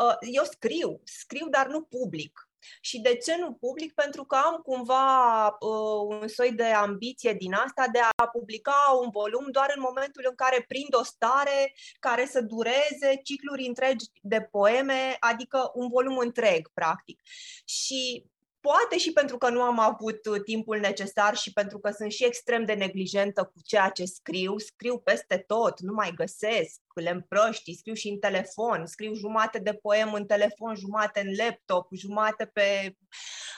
Uh, 0.00 0.16
eu 0.20 0.44
scriu, 0.44 1.00
scriu, 1.04 1.48
dar 1.48 1.66
nu 1.66 1.82
public. 1.82 2.48
Și 2.80 3.00
de 3.00 3.16
ce 3.16 3.36
nu 3.36 3.52
public? 3.52 3.94
Pentru 3.94 4.24
că 4.24 4.36
am 4.36 4.56
cumva 4.56 5.46
uh, 5.46 6.18
un 6.20 6.28
soi 6.28 6.52
de 6.52 6.64
ambiție 6.64 7.32
din 7.32 7.52
asta 7.52 7.86
de 7.92 7.98
a 8.16 8.28
publica 8.28 8.98
un 9.02 9.10
volum 9.10 9.50
doar 9.50 9.72
în 9.74 9.80
momentul 9.80 10.26
în 10.28 10.34
care 10.34 10.64
prind 10.68 10.94
o 10.94 11.02
stare 11.02 11.74
care 11.98 12.26
să 12.26 12.40
dureze 12.40 13.20
cicluri 13.24 13.66
întregi 13.66 14.06
de 14.22 14.40
poeme, 14.50 15.16
adică 15.20 15.70
un 15.74 15.88
volum 15.88 16.18
întreg, 16.18 16.68
practic. 16.74 17.20
Și 17.64 18.24
poate 18.66 18.98
și 18.98 19.12
pentru 19.12 19.38
că 19.38 19.48
nu 19.48 19.62
am 19.62 19.78
avut 19.78 20.26
uh, 20.26 20.42
timpul 20.42 20.78
necesar 20.78 21.36
și 21.36 21.52
pentru 21.52 21.78
că 21.78 21.90
sunt 21.90 22.12
și 22.12 22.24
extrem 22.24 22.64
de 22.64 22.72
neglijentă 22.72 23.42
cu 23.42 23.60
ceea 23.64 23.88
ce 23.88 24.04
scriu, 24.04 24.58
scriu 24.58 24.98
peste 24.98 25.44
tot, 25.46 25.80
nu 25.80 25.92
mai 25.92 26.12
găsesc, 26.16 26.80
le 27.00 27.10
împrăști, 27.10 27.76
scriu 27.76 27.94
și 27.94 28.08
în 28.08 28.18
telefon, 28.18 28.86
scriu 28.86 29.14
jumate 29.14 29.58
de 29.58 29.74
poem 29.74 30.12
în 30.12 30.26
telefon, 30.26 30.74
jumate 30.74 31.20
în 31.20 31.34
laptop, 31.36 31.88
jumate 31.94 32.50
pe 32.52 32.96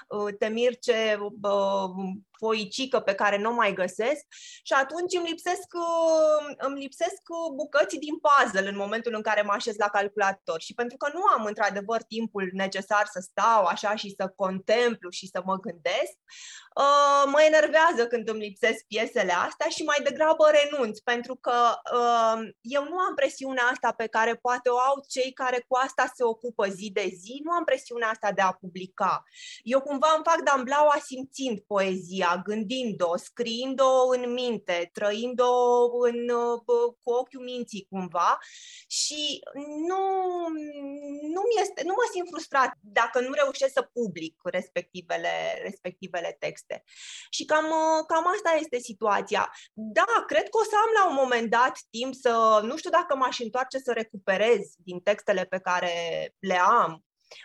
uh, 0.08 0.34
temirce 0.38 1.18
uh, 1.42 1.90
foicică 2.38 3.00
pe 3.00 3.14
care 3.14 3.38
nu 3.38 3.50
o 3.50 3.54
mai 3.54 3.72
găsesc 3.72 4.24
și 4.62 4.72
atunci 4.72 5.14
îmi 5.18 5.28
lipsesc, 5.28 5.68
uh, 5.72 6.54
îmi 6.58 6.80
lipsesc 6.80 7.22
uh, 7.28 7.52
bucăți 7.54 7.96
din 7.96 8.16
puzzle 8.24 8.68
în 8.68 8.76
momentul 8.76 9.14
în 9.14 9.22
care 9.22 9.42
mă 9.42 9.52
așez 9.52 9.76
la 9.76 9.88
calculator. 9.88 10.60
Și 10.60 10.74
pentru 10.74 10.96
că 10.96 11.10
nu 11.14 11.22
am 11.36 11.44
într-adevăr 11.44 12.02
timpul 12.02 12.50
necesar 12.52 13.06
să 13.12 13.20
stau 13.20 13.64
așa 13.64 13.94
și 13.94 14.14
să 14.18 14.32
contemplu 14.36 15.10
și 15.10 15.26
să 15.32 15.40
mă 15.44 15.56
gândesc, 15.56 16.16
uh, 16.82 17.22
mă 17.32 17.40
enervează 17.46 18.06
când 18.06 18.28
îmi 18.28 18.44
lipsesc 18.46 18.84
piesele 18.86 19.32
astea 19.32 19.68
și 19.68 19.82
mai 19.82 20.00
degrabă 20.02 20.44
renunț 20.58 20.98
pentru 20.98 21.34
că 21.36 21.56
eu 22.60 22.82
nu 22.82 22.98
am 22.98 23.14
presiunea 23.28 23.64
asta 23.64 23.92
pe 23.92 24.06
care 24.06 24.34
poate 24.34 24.68
o 24.68 24.78
au 24.78 25.04
cei 25.08 25.32
care 25.32 25.64
cu 25.68 25.76
asta 25.76 26.12
se 26.14 26.24
ocupă 26.24 26.66
zi 26.66 26.90
de 26.92 27.10
zi, 27.20 27.40
nu 27.44 27.50
am 27.50 27.64
presiunea 27.64 28.08
asta 28.08 28.32
de 28.32 28.40
a 28.40 28.52
publica. 28.52 29.24
Eu 29.62 29.80
cumva 29.80 30.12
îmi 30.14 30.24
fac 30.24 30.40
damblau 30.40 30.88
asimțind 30.88 31.60
poezia 31.60 32.18
ea, 32.18 32.36
gândind-o, 32.44 33.16
scriind-o 33.16 34.08
în 34.08 34.32
minte, 34.32 34.90
trăind-o 34.92 35.52
în, 36.00 36.28
cu 37.02 37.10
ochiul 37.10 37.42
minții 37.42 37.86
cumva 37.90 38.38
și 38.86 39.40
nu, 39.88 40.02
nu, 41.34 41.42
este, 41.60 41.82
nu 41.84 41.94
mă 41.96 42.08
simt 42.12 42.28
frustrat 42.28 42.72
dacă 42.80 43.20
nu 43.20 43.32
reușesc 43.32 43.72
să 43.72 43.90
public 43.92 44.40
respectivele, 44.44 45.60
respectivele 45.62 46.36
texte. 46.38 46.84
Și 47.30 47.44
cam, 47.44 47.66
cam 48.06 48.26
asta 48.26 48.58
este 48.60 48.78
situația. 48.78 49.52
Da, 49.72 50.24
cred 50.26 50.48
că 50.48 50.58
o 50.58 50.62
să 50.62 50.76
am 50.76 50.90
la 50.94 51.08
un 51.08 51.14
moment 51.14 51.50
dat 51.50 51.78
timp 51.90 52.14
să, 52.14 52.60
nu 52.62 52.76
știu 52.76 52.90
dacă 52.90 53.16
m-aș 53.18 53.38
întoarce 53.38 53.78
să 53.78 53.92
recuperez 53.92 54.74
din 54.76 55.00
textele 55.00 55.44
pe 55.44 55.58
care 55.58 55.90
le 56.38 56.58
am, 56.58 57.02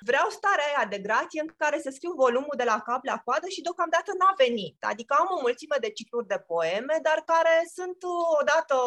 Vreau 0.09 0.27
starea 0.29 0.65
aia 0.69 0.85
de 0.93 0.99
grație 1.07 1.41
în 1.41 1.51
care 1.57 1.79
să 1.79 1.89
scriu 1.89 2.13
volumul 2.25 2.55
de 2.57 2.63
la 2.63 2.79
cap 2.87 3.01
la 3.11 3.17
coadă 3.25 3.47
și 3.47 3.61
deocamdată 3.61 4.11
n-a 4.19 4.33
venit. 4.37 4.77
Adică 4.91 5.15
am 5.19 5.27
o 5.35 5.41
mulțime 5.41 5.77
de 5.79 5.89
cicluri 5.89 6.27
de 6.27 6.39
poeme, 6.51 6.95
dar 7.07 7.19
care 7.31 7.55
sunt 7.77 7.99
uh, 8.03 8.23
odată 8.39 8.77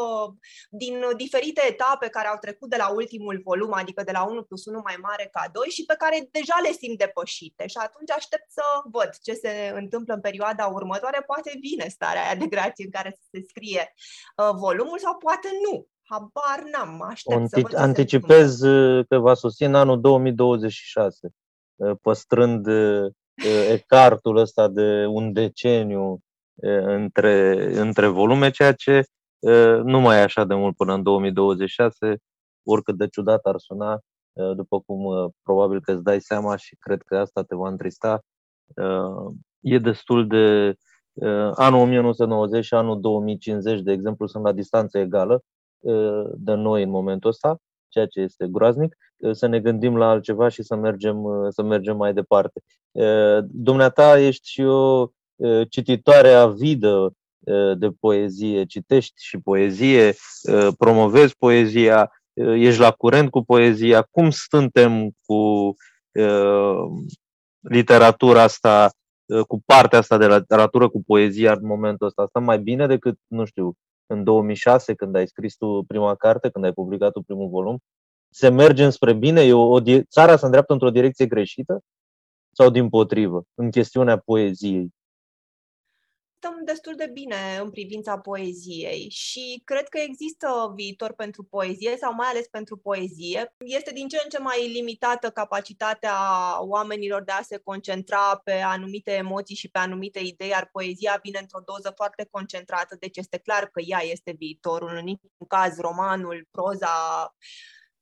din 0.71 0.95
diferite 1.16 1.62
etape 1.66 2.09
care 2.09 2.28
au 2.28 2.38
trecut 2.45 2.69
de 2.71 2.76
la 2.76 2.88
ultimul 3.00 3.40
volum, 3.45 3.73
adică 3.73 4.02
de 4.02 4.12
la 4.12 4.23
1 4.25 4.43
plus 4.43 4.64
1 4.64 4.81
mai 4.85 4.97
mare 5.00 5.28
ca 5.33 5.45
2 5.52 5.69
și 5.69 5.85
pe 5.85 5.95
care 6.02 6.28
deja 6.31 6.59
le 6.62 6.73
simt 6.81 6.99
depășite. 6.99 7.66
Și 7.66 7.78
atunci 7.87 8.11
aștept 8.11 8.49
să 8.50 8.64
văd 8.97 9.11
ce 9.23 9.33
se 9.33 9.73
întâmplă 9.75 10.14
în 10.14 10.21
perioada 10.21 10.66
următoare. 10.66 11.21
Poate 11.26 11.50
vine 11.61 11.87
starea 11.88 12.25
aia 12.25 12.35
de 12.35 12.47
grație 12.55 12.85
în 12.85 12.90
care 12.90 13.11
să 13.19 13.23
se 13.31 13.40
scrie 13.49 13.83
uh, 14.37 14.52
volumul 14.64 14.99
sau 14.99 15.16
poate 15.16 15.49
nu. 15.64 15.75
Habar 16.08 16.62
n-am, 16.72 17.02
aștept 17.02 17.40
Antic- 17.40 17.48
să 17.48 17.60
văd 17.60 17.75
Anticipez 17.75 18.60
uh, 18.60 19.04
că 19.08 19.18
va 19.18 19.34
sosi 19.34 19.64
în 19.64 19.75
anul 19.75 20.00
2026, 20.00 21.28
uh, 21.76 21.96
păstrând 22.02 22.66
uh, 22.66 23.12
ecartul 23.70 24.36
ăsta 24.36 24.68
de 24.68 25.06
un 25.06 25.32
deceniu 25.32 26.18
între, 26.86 27.66
între 27.80 28.06
volume, 28.06 28.50
ceea 28.50 28.72
ce 28.72 29.04
nu 29.82 30.00
mai 30.00 30.18
e 30.18 30.22
așa 30.22 30.44
de 30.44 30.54
mult 30.54 30.76
până 30.76 30.94
în 30.94 31.02
2026, 31.02 32.16
oricât 32.62 32.96
de 32.96 33.08
ciudat 33.08 33.44
ar 33.44 33.58
suna, 33.58 34.00
după 34.54 34.80
cum 34.80 35.32
probabil 35.42 35.80
că 35.80 35.92
îți 35.92 36.02
dai 36.02 36.20
seama 36.20 36.56
și 36.56 36.76
cred 36.76 37.02
că 37.02 37.18
asta 37.18 37.42
te 37.42 37.54
va 37.54 37.68
întrista, 37.68 38.20
e 39.60 39.78
destul 39.78 40.26
de 40.26 40.75
anul 41.54 41.80
1990 41.80 42.64
și 42.64 42.75
anul 42.75 43.00
2050, 43.00 43.80
de 43.80 43.92
exemplu, 43.92 44.26
sunt 44.26 44.44
la 44.44 44.52
distanță 44.52 44.98
egală 44.98 45.34
Uh, 45.34 45.55
de 46.35 46.55
noi 46.55 46.83
în 46.83 46.90
momentul 46.90 47.31
ăsta, 47.31 47.61
ceea 47.88 48.07
ce 48.07 48.21
este 48.21 48.47
groaznic, 48.50 48.97
uh, 49.16 49.35
să 49.35 49.47
ne 49.47 49.61
gândim 49.61 49.97
la 49.97 50.09
altceva 50.09 50.49
și 50.49 50.62
să 50.62 50.76
mergem, 50.76 51.25
uh, 51.25 51.47
să 51.49 51.62
mergem 51.62 51.97
mai 51.97 52.14
departe. 52.14 52.61
Dumneata 53.43 54.19
ești 54.21 54.50
și 54.50 54.62
o 54.62 55.07
cititoare 55.69 56.33
avidă 56.33 57.12
de 57.78 57.90
poezie, 58.00 58.64
citești 58.64 59.25
și 59.25 59.38
poezie, 59.38 60.14
promovezi 60.78 61.37
poezia, 61.38 62.12
ești 62.35 62.81
la 62.81 62.90
curent 62.90 63.31
cu 63.31 63.43
poezia. 63.43 64.02
Cum 64.11 64.31
suntem 64.31 65.11
cu 65.26 65.75
literatura 67.61 68.43
asta, 68.43 68.90
cu 69.49 69.62
partea 69.66 69.99
asta 69.99 70.19
de 70.19 70.26
literatură, 70.26 70.88
cu 70.88 71.02
poezia 71.07 71.52
în 71.52 71.66
momentul 71.66 72.07
ăsta? 72.07 72.26
Stăm 72.28 72.45
mai 72.45 72.59
bine 72.59 72.87
decât, 72.87 73.19
nu 73.26 73.45
știu, 73.45 73.75
în 74.06 74.25
2006, 74.25 74.94
când 74.94 75.16
ai 75.16 75.26
scris 75.26 75.56
tu 75.56 75.84
prima 75.86 76.14
carte, 76.14 76.50
când 76.50 76.64
ai 76.64 76.72
publicat 76.72 77.12
tu 77.12 77.22
primul 77.22 77.48
volum, 77.48 77.78
se 78.28 78.48
merge 78.48 78.84
înspre 78.84 79.12
bine? 79.12 79.40
E 79.42 79.52
o, 79.52 79.68
o, 79.68 79.80
țara 80.02 80.36
se 80.36 80.44
îndreaptă 80.44 80.72
într-o 80.72 80.90
direcție 80.90 81.26
greșită? 81.26 81.80
Sau 82.50 82.70
din 82.70 82.88
potrivă, 82.88 83.42
în 83.54 83.70
chestiunea 83.70 84.18
poeziei? 84.18 84.90
Stăm 86.37 86.61
destul 86.64 86.95
de 86.95 87.11
bine 87.12 87.59
în 87.61 87.71
privința 87.71 88.19
poeziei 88.19 89.09
și 89.11 89.62
cred 89.64 89.88
că 89.88 89.99
există 89.99 90.73
viitor 90.75 91.12
pentru 91.12 91.43
poezie 91.45 91.97
sau 91.97 92.14
mai 92.14 92.28
ales 92.28 92.47
pentru 92.49 92.76
poezie. 92.76 93.55
Este 93.59 93.93
din 93.93 94.09
ce 94.09 94.21
în 94.23 94.28
ce 94.28 94.38
mai 94.38 94.69
limitată 94.73 95.31
capacitatea 95.31 96.16
oamenilor 96.59 97.23
de 97.23 97.33
a 97.33 97.43
se 97.43 97.59
concentra 97.59 98.40
pe 98.45 98.52
anumite 98.52 99.12
emoții 99.12 99.57
și 99.57 99.69
pe 99.69 99.78
anumite 99.78 100.19
idei, 100.19 100.49
iar 100.49 100.69
poezia 100.73 101.19
vine 101.23 101.38
într-o 101.38 101.61
doză 101.64 101.93
foarte 101.97 102.28
concentrată, 102.31 102.97
deci 103.00 103.16
este 103.16 103.38
clar 103.38 103.66
că 103.66 103.81
ea 103.85 104.00
este 104.02 104.35
viitorul, 104.38 104.97
în 104.97 105.05
niciun 105.05 105.47
caz 105.49 105.78
romanul, 105.78 106.49
proza, 106.50 106.95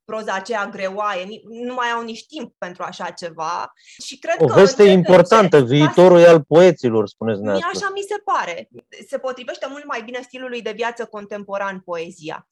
proza 0.04 0.32
aceea 0.32 0.68
greoaie, 0.68 1.26
nu 1.49 1.75
mai 1.75 1.90
au 1.90 2.02
nici 2.02 2.26
timp 2.26 2.54
pentru 2.58 2.82
așa 2.82 3.11
ceva. 3.11 3.73
Și 4.04 4.18
cred 4.18 4.37
o 4.38 4.46
că 4.46 4.54
veste 4.54 4.82
importantă, 4.82 5.56
încet, 5.56 5.76
viitorul 5.76 6.18
e 6.18 6.28
al 6.28 6.42
poeților, 6.42 7.08
spuneți 7.08 7.40
Mie 7.40 7.52
așa 7.52 7.90
mi 7.94 8.04
se 8.08 8.23
pare. 8.25 8.68
Se 9.08 9.18
potrivește 9.18 9.66
mult 9.70 9.84
mai 9.87 10.02
bine 10.02 10.20
stilului 10.23 10.62
de 10.62 10.73
viață 10.73 11.04
contemporan 11.06 11.80
poezia. 11.80 12.49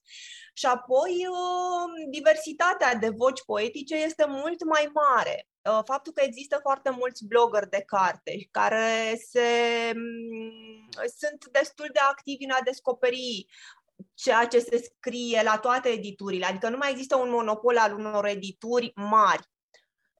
Și 0.54 0.66
apoi, 0.66 1.26
uh, 1.30 2.10
diversitatea 2.10 2.94
de 2.94 3.08
voci 3.16 3.44
poetice 3.44 3.94
este 3.94 4.24
mult 4.28 4.64
mai 4.64 4.90
mare. 4.92 5.46
Uh, 5.70 5.80
faptul 5.84 6.12
că 6.12 6.22
există 6.24 6.58
foarte 6.62 6.90
mulți 6.90 7.26
blogger 7.26 7.66
de 7.68 7.82
carte 7.86 8.48
care 8.50 9.20
se, 9.30 9.48
mm, 9.94 10.88
sunt 11.18 11.46
destul 11.50 11.88
de 11.92 11.98
activi 12.10 12.44
în 12.44 12.50
a 12.50 12.60
descoperi 12.64 13.46
ceea 14.14 14.46
ce 14.46 14.58
se 14.58 14.82
scrie 14.96 15.42
la 15.44 15.58
toate 15.58 15.88
editurile, 15.88 16.46
adică 16.46 16.68
nu 16.68 16.76
mai 16.76 16.90
există 16.90 17.16
un 17.16 17.30
monopol 17.30 17.78
al 17.78 17.94
unor 17.94 18.26
edituri 18.26 18.92
mari. 18.94 19.50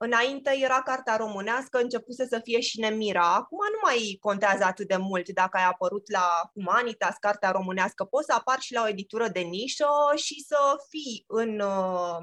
Înainte 0.04 0.58
era 0.60 0.82
cartea 0.82 1.16
românească, 1.16 1.78
începuse 1.78 2.26
să 2.26 2.40
fie 2.42 2.60
și 2.60 2.80
Nemira. 2.80 3.34
Acum 3.34 3.58
nu 3.70 3.78
mai 3.82 4.16
contează 4.20 4.64
atât 4.64 4.88
de 4.88 4.96
mult 4.96 5.28
dacă 5.28 5.56
ai 5.56 5.64
apărut 5.64 6.10
la 6.10 6.50
Humanitas, 6.54 7.16
cartea 7.20 7.50
românească. 7.50 8.04
Poți 8.04 8.26
să 8.26 8.32
apar 8.32 8.60
și 8.60 8.72
la 8.72 8.82
o 8.82 8.88
editură 8.88 9.28
de 9.28 9.40
nișă 9.40 9.86
și 10.14 10.44
să 10.46 10.58
fii 10.88 11.24
în, 11.26 11.60
uh, 11.60 12.16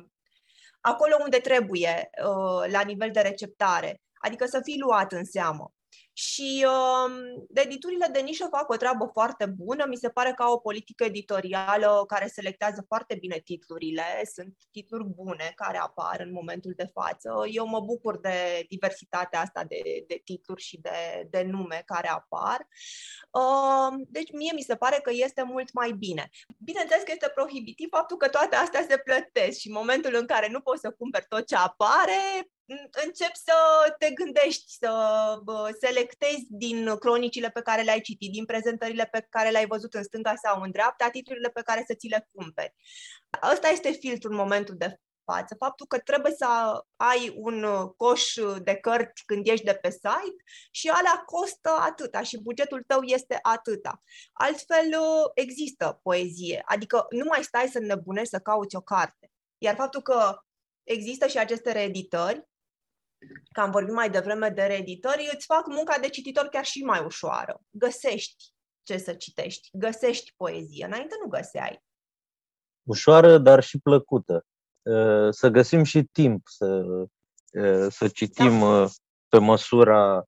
acolo 0.82 1.16
unde 1.22 1.38
trebuie, 1.38 2.10
uh, 2.26 2.72
la 2.72 2.82
nivel 2.82 3.12
de 3.12 3.22
receptare. 3.22 4.02
Adică 4.14 4.46
să 4.46 4.60
fii 4.64 4.80
luat 4.80 5.12
în 5.12 5.26
seamă. 5.26 5.74
Și 6.22 6.66
uh, 6.68 7.12
editurile 7.54 8.08
de 8.12 8.20
nișă 8.20 8.48
fac 8.52 8.70
o 8.70 8.76
treabă 8.76 9.10
foarte 9.14 9.46
bună. 9.46 9.86
Mi 9.88 9.96
se 9.96 10.10
pare 10.10 10.34
că 10.34 10.44
au 10.44 10.54
o 10.54 10.58
politică 10.58 11.04
editorială 11.04 12.04
care 12.08 12.28
selectează 12.28 12.84
foarte 12.88 13.16
bine 13.16 13.42
titlurile. 13.44 14.04
Sunt 14.34 14.56
titluri 14.72 15.06
bune 15.06 15.52
care 15.56 15.78
apar 15.78 16.20
în 16.20 16.32
momentul 16.32 16.74
de 16.76 16.90
față. 16.94 17.46
Eu 17.52 17.68
mă 17.68 17.80
bucur 17.80 18.20
de 18.20 18.66
diversitatea 18.70 19.40
asta 19.40 19.64
de, 19.64 19.82
de 20.08 20.22
titluri 20.24 20.62
și 20.62 20.78
de, 20.82 21.28
de 21.30 21.42
nume 21.42 21.84
care 21.86 22.08
apar. 22.08 22.68
Uh, 23.32 24.06
deci 24.08 24.32
mie 24.32 24.52
mi 24.56 24.62
se 24.62 24.76
pare 24.76 25.00
că 25.04 25.12
este 25.14 25.44
mult 25.44 25.74
mai 25.74 25.92
bine. 25.92 26.30
Bineînțeles 26.58 27.04
că 27.04 27.12
este 27.12 27.32
prohibitiv 27.36 27.88
faptul 27.90 28.18
că 28.18 28.28
toate 28.28 28.56
astea 28.56 28.86
se 28.90 28.98
plătesc 28.98 29.60
și 29.60 29.68
în 29.68 29.74
momentul 29.74 30.16
în 30.16 30.26
care 30.26 30.48
nu 30.52 30.62
poți 30.62 30.82
să 30.82 30.92
cumperi 30.92 31.26
tot 31.30 31.48
ce 31.48 31.56
apare, 31.56 32.50
începi 33.06 33.38
să 33.38 33.54
te 33.98 34.12
gândești, 34.12 34.72
să 34.72 34.92
selectezi 35.80 36.46
din 36.50 36.96
cronicile 36.96 37.50
pe 37.50 37.62
care 37.62 37.82
le-ai 37.82 38.02
citit, 38.02 38.32
din 38.32 38.46
prezentările 38.46 39.06
pe 39.12 39.28
care 39.30 39.50
le-ai 39.50 39.68
văzut 39.68 39.94
în 39.94 40.04
stânga 40.04 40.34
sau 40.36 40.62
în 40.62 40.72
dreapta, 40.72 41.10
titlurile 41.10 41.50
pe 41.50 41.62
care 41.62 41.84
să 41.88 41.94
ți 41.94 42.08
le 42.08 42.28
cumperi. 42.32 42.76
Ăsta 43.52 43.68
este 43.68 43.92
filtrul 43.92 44.32
în 44.32 44.38
momentul 44.38 44.76
de 44.78 45.00
față. 45.32 45.56
Faptul 45.56 45.86
că 45.86 46.00
trebuie 46.00 46.32
să 46.32 46.46
ai 46.96 47.34
un 47.36 47.66
coș 47.98 48.34
de 48.62 48.76
cărți 48.76 49.24
când 49.26 49.48
ești 49.48 49.66
de 49.66 49.74
pe 49.74 49.90
site 49.90 50.44
și 50.72 50.90
alea 50.90 51.24
costă 51.26 51.70
atâta 51.70 52.22
și 52.22 52.42
bugetul 52.42 52.84
tău 52.88 53.02
este 53.02 53.40
atâta. 53.42 54.02
Altfel 54.34 54.96
există 55.34 56.00
poezie, 56.04 56.62
adică 56.66 57.06
nu 57.10 57.26
mai 57.28 57.44
stai 57.44 57.68
să 57.68 57.80
nebunești 57.80 58.30
să 58.30 58.40
cauți 58.40 58.76
o 58.76 58.82
carte. 58.82 59.32
Iar 59.58 59.76
faptul 59.76 60.02
că 60.02 60.40
există 60.84 61.28
și 61.28 61.38
aceste 61.38 61.72
reeditări, 61.72 62.48
că 63.52 63.62
am 63.62 63.72
vorbit 63.72 63.94
mai 63.94 64.10
devreme 64.10 64.50
de 64.50 64.62
reeditări, 64.64 65.30
îți 65.34 65.46
fac 65.46 65.68
munca 65.68 65.98
de 66.02 66.10
cititor 66.10 66.46
chiar 66.46 66.66
și 66.66 66.84
mai 66.84 67.04
ușoară. 67.06 67.62
Găsești 67.70 68.46
ce 68.84 68.98
să 68.98 69.14
citești, 69.14 69.70
găsești 69.74 70.34
poezie. 70.38 70.86
Înainte 70.86 71.16
nu 71.24 71.30
găseai. 71.30 71.84
Ușoară, 72.84 73.38
dar 73.38 73.64
și 73.64 73.80
plăcută. 73.80 74.46
Ă, 74.86 75.32
să 75.32 75.50
găsim 75.50 75.84
și 75.84 76.04
timp 76.04 76.48
să, 76.48 76.86
ă, 77.62 77.90
să 77.90 78.08
citim 78.08 78.60
da. 78.60 78.66
Ă, 78.66 78.90
pe 79.28 79.38
măsura 79.38 80.24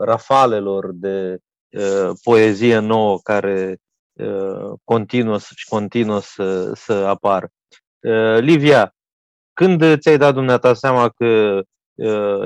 rafalelor 0.00 0.92
de 0.92 1.38
poezie 2.22 2.78
nouă 2.78 3.18
care 3.18 3.78
continuă 4.84 5.38
și 5.38 5.68
continuă 5.68 6.20
să, 6.20 6.72
să 6.74 6.92
apară. 6.92 7.48
Livia, 8.38 8.94
când 9.52 9.98
ți-ai 9.98 10.18
dat 10.18 10.34
dumneata 10.34 10.74
seama 10.74 11.08
că 11.08 11.26
Uh, 11.26 11.64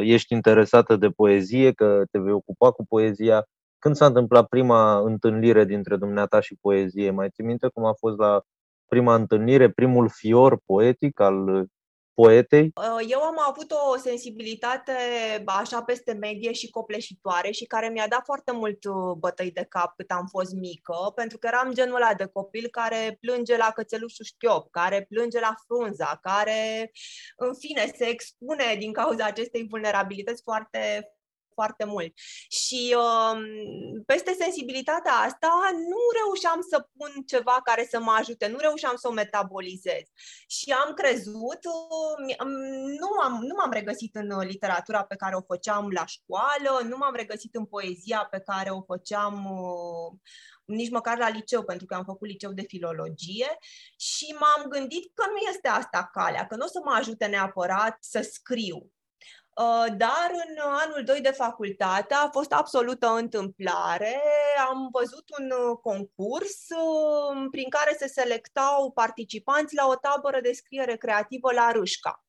ești 0.01 0.33
interesată 0.33 0.97
de 0.97 1.09
poezie, 1.09 1.73
că 1.73 2.03
te 2.11 2.19
vei 2.19 2.33
ocupa 2.33 2.71
cu 2.71 2.85
poezia. 2.87 3.45
Când 3.79 3.97
s-a 3.97 4.07
întâmplat 4.07 4.47
prima 4.47 4.99
întâlnire 4.99 5.65
dintre 5.65 5.97
dumneata 5.97 6.41
și 6.41 6.57
poezie? 6.61 7.11
Mai 7.11 7.31
ții 7.31 7.45
minte 7.45 7.69
cum 7.69 7.85
a 7.85 7.93
fost 7.93 8.19
la 8.19 8.43
prima 8.89 9.15
întâlnire, 9.15 9.71
primul 9.71 10.09
fior 10.09 10.59
poetic 10.67 11.21
al 11.21 11.67
poetei? 12.15 12.73
Uh, 12.75 13.07
eu 13.09 13.21
am 13.21 13.37
avut 13.49 13.71
o 13.71 13.97
sensibilitate 13.97 14.93
așa 15.47 15.83
peste 15.83 16.13
medie 16.13 16.53
și 16.53 16.71
copleșitoare 16.71 17.51
și 17.51 17.65
care 17.65 17.89
mi-a 17.89 18.09
dat 18.09 18.25
foarte 18.25 18.53
mult 18.53 18.85
uh, 18.85 19.17
bătăi 19.19 19.51
de 19.51 19.67
cap 19.69 19.97
cât 19.97 20.11
am 20.11 20.27
fost 20.31 20.53
mică, 20.55 21.13
pentru 21.15 21.39
că 21.39 21.47
eram 21.47 21.73
genul 21.73 21.95
ăla 21.95 22.15
de 22.15 22.27
copil 22.27 22.69
care 22.71 23.17
plânge 23.21 23.57
la 23.57 23.71
cățelușul 23.75 24.25
șchiop, 24.25 24.71
care 24.71 25.07
plânge 25.09 25.41
la 25.41 25.55
frunza, 25.67 26.19
care, 26.23 26.91
în 27.37 27.55
fine, 27.55 27.93
se 27.97 28.07
expune 28.07 28.77
din 28.79 28.93
cauza 28.93 29.25
acestei 29.25 29.67
vulnerabilități 29.69 30.43
foarte 30.43 31.13
foarte 31.55 31.85
mult. 31.85 32.13
Și 32.49 32.97
uh, 32.99 33.41
peste 34.07 34.33
sensibilitatea 34.39 35.13
asta 35.13 35.71
nu 35.73 36.01
reușeam 36.23 36.61
să 36.71 36.89
pun 36.97 37.23
ceva 37.27 37.61
care 37.65 37.87
să 37.91 38.01
mă 38.01 38.17
ajute, 38.19 38.47
nu 38.47 38.59
reușeam 38.59 38.97
să 38.97 39.09
o 39.09 39.13
metabolizez. 39.13 40.05
Și 40.47 40.71
am 40.73 40.93
crezut, 40.95 41.61
uh, 41.65 42.37
nu, 43.01 43.09
am, 43.23 43.33
nu 43.43 43.55
m-am 43.57 43.73
regăsit 43.73 44.15
în 44.15 44.39
literatura 44.39 45.05
pe 45.05 45.17
care 45.17 45.35
o 45.35 45.43
făceam 45.53 45.91
la 45.91 46.07
școală, 46.07 46.89
nu 46.89 46.97
m-am 46.97 47.15
regăsit 47.15 47.55
în 47.55 47.65
poezia 47.65 48.29
pe 48.31 48.41
care 48.41 48.71
o 48.71 48.83
făceam 48.83 49.35
uh, 49.45 50.19
nici 50.71 50.91
măcar 50.91 51.19
la 51.19 51.29
liceu, 51.29 51.63
pentru 51.63 51.87
că 51.87 51.95
am 51.95 52.05
făcut 52.05 52.29
liceu 52.29 52.53
de 52.53 52.63
filologie 52.63 53.59
și 53.97 54.37
m-am 54.39 54.69
gândit 54.69 55.11
că 55.15 55.25
nu 55.29 55.37
este 55.53 55.69
asta 55.69 56.11
calea, 56.13 56.47
că 56.47 56.57
nu 56.57 56.65
o 56.65 56.69
să 56.69 56.81
mă 56.85 56.93
ajute 56.99 57.27
neapărat 57.27 57.97
să 58.01 58.29
scriu. 58.33 58.93
Uh, 59.55 59.87
dar 59.97 60.31
în 60.33 60.57
anul 60.59 61.05
2 61.05 61.21
de 61.21 61.31
facultate 61.31 62.15
a 62.15 62.29
fost 62.29 62.53
absolută 62.53 63.07
întâmplare. 63.07 64.23
Am 64.69 64.89
văzut 64.93 65.25
un 65.39 65.51
uh, 65.51 65.79
concurs 65.83 66.69
uh, 66.69 67.47
prin 67.51 67.69
care 67.69 67.97
se 67.99 68.09
selectau 68.09 68.91
participanți 68.91 69.75
la 69.75 69.87
o 69.87 69.95
tabără 69.95 70.41
de 70.41 70.53
scriere 70.53 70.97
creativă 70.97 71.53
la 71.53 71.71
Râșca. 71.71 72.25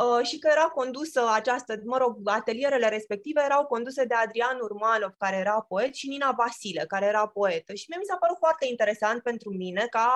Uh, 0.00 0.26
și 0.26 0.38
că 0.38 0.48
era 0.50 0.64
condusă 0.64 1.28
această, 1.32 1.80
mă 1.84 1.96
rog, 1.96 2.18
atelierele 2.24 2.88
respective 2.88 3.40
erau 3.44 3.66
conduse 3.66 4.04
de 4.04 4.14
Adrian 4.14 4.58
Urmanov, 4.60 5.14
care 5.18 5.36
era 5.36 5.64
poet, 5.68 5.94
și 5.94 6.08
Nina 6.08 6.32
Vasile, 6.36 6.84
care 6.88 7.06
era 7.06 7.26
poetă. 7.26 7.74
Și 7.74 7.84
mie 7.88 7.98
mi 7.98 8.04
s-a 8.04 8.16
părut 8.16 8.36
foarte 8.38 8.66
interesant 8.66 9.22
pentru 9.22 9.50
mine 9.50 9.86
ca 9.90 10.08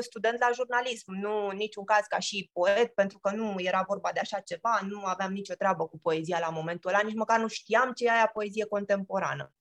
student 0.00 0.38
la 0.38 0.50
jurnalism, 0.54 1.12
nu 1.12 1.50
niciun 1.50 1.84
caz 1.84 2.04
ca 2.08 2.18
și 2.18 2.50
poet, 2.52 2.94
pentru 2.94 3.18
că 3.18 3.30
nu 3.30 3.54
era 3.56 3.84
vorba 3.88 4.10
de 4.12 4.20
așa 4.20 4.40
ceva, 4.40 4.80
nu 4.88 5.00
aveam 5.04 5.32
nicio 5.32 5.54
treabă 5.54 5.86
cu 5.86 5.98
poezia 5.98 6.38
la 6.38 6.48
momentul 6.48 6.90
ăla, 6.90 7.00
nici 7.04 7.14
măcar 7.14 7.40
nu 7.40 7.48
știam 7.48 7.92
ce 7.92 8.04
e 8.04 8.10
aia 8.10 8.30
poezie 8.32 8.64
contemporană. 8.64 9.52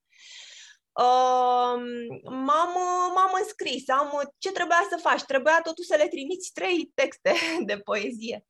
Uh, 0.93 1.81
m-am, 2.23 2.73
m-am 3.15 3.31
înscris, 3.41 3.89
am, 3.89 4.33
ce 4.37 4.51
trebuia 4.51 4.87
să 4.89 4.97
faci? 5.01 5.21
Trebuia 5.21 5.59
totuși 5.63 5.87
să 5.87 5.95
le 5.95 6.07
trimiți 6.07 6.51
trei 6.53 6.91
texte 6.95 7.33
de 7.69 7.77
poezie. 7.77 8.45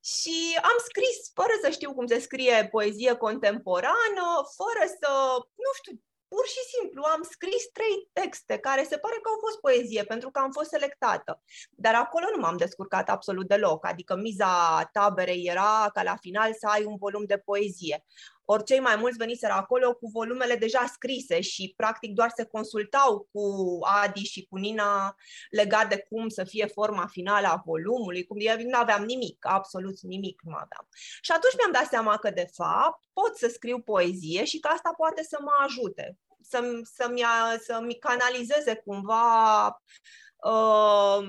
Și 0.00 0.58
am 0.62 0.78
scris, 0.88 1.18
fără 1.34 1.54
să 1.62 1.70
știu 1.70 1.94
cum 1.94 2.06
se 2.06 2.18
scrie 2.18 2.68
poezie 2.70 3.14
contemporană, 3.14 4.26
fără 4.56 4.84
să, 5.00 5.10
nu 5.64 5.70
știu, 5.78 5.92
pur 6.28 6.46
și 6.46 6.62
simplu 6.74 7.02
am 7.02 7.22
scris 7.22 7.62
trei 7.72 7.96
texte 8.12 8.58
care 8.58 8.82
se 8.82 8.98
pare 8.98 9.18
că 9.22 9.28
au 9.28 9.38
fost 9.40 9.58
poezie 9.60 10.04
pentru 10.04 10.30
că 10.30 10.38
am 10.38 10.50
fost 10.50 10.68
selectată. 10.68 11.42
Dar 11.70 11.94
acolo 11.94 12.26
nu 12.34 12.40
m-am 12.40 12.56
descurcat 12.56 13.08
absolut 13.08 13.48
deloc, 13.48 13.86
adică 13.86 14.16
miza 14.16 14.84
taberei 14.92 15.42
era 15.44 15.90
ca 15.92 16.02
la 16.02 16.16
final 16.16 16.54
să 16.54 16.66
ai 16.66 16.84
un 16.84 16.96
volum 16.96 17.24
de 17.24 17.38
poezie 17.38 18.04
ori 18.50 18.64
cei 18.64 18.80
mai 18.80 18.96
mulți 18.96 19.16
veniseră 19.16 19.52
acolo 19.52 19.94
cu 19.94 20.10
volumele 20.12 20.56
deja 20.56 20.86
scrise 20.86 21.40
și 21.40 21.72
practic 21.76 22.12
doar 22.12 22.32
se 22.36 22.44
consultau 22.44 23.28
cu 23.32 23.78
Adi 23.82 24.22
și 24.22 24.46
cu 24.50 24.56
Nina 24.56 25.16
legat 25.50 25.88
de 25.88 26.06
cum 26.08 26.28
să 26.28 26.44
fie 26.44 26.66
forma 26.66 27.06
finală 27.06 27.46
a 27.46 27.62
volumului, 27.64 28.26
cum 28.26 28.36
eu 28.40 28.56
nu 28.56 28.78
aveam 28.78 29.04
nimic, 29.04 29.46
absolut 29.46 30.00
nimic 30.00 30.40
nu 30.44 30.52
aveam. 30.52 30.88
Și 31.20 31.32
atunci 31.32 31.56
mi-am 31.56 31.72
dat 31.72 31.86
seama 31.86 32.16
că 32.16 32.30
de 32.30 32.48
fapt 32.54 33.04
pot 33.12 33.36
să 33.36 33.48
scriu 33.48 33.80
poezie 33.80 34.44
și 34.44 34.58
că 34.58 34.68
asta 34.68 34.92
poate 34.96 35.22
să 35.22 35.38
mă 35.40 35.52
ajute, 35.64 36.18
să-mi, 36.42 36.80
să-mi, 36.84 37.22
să-mi 37.60 37.94
canalizeze 37.94 38.74
cumva 38.84 39.66
uh, 40.44 41.26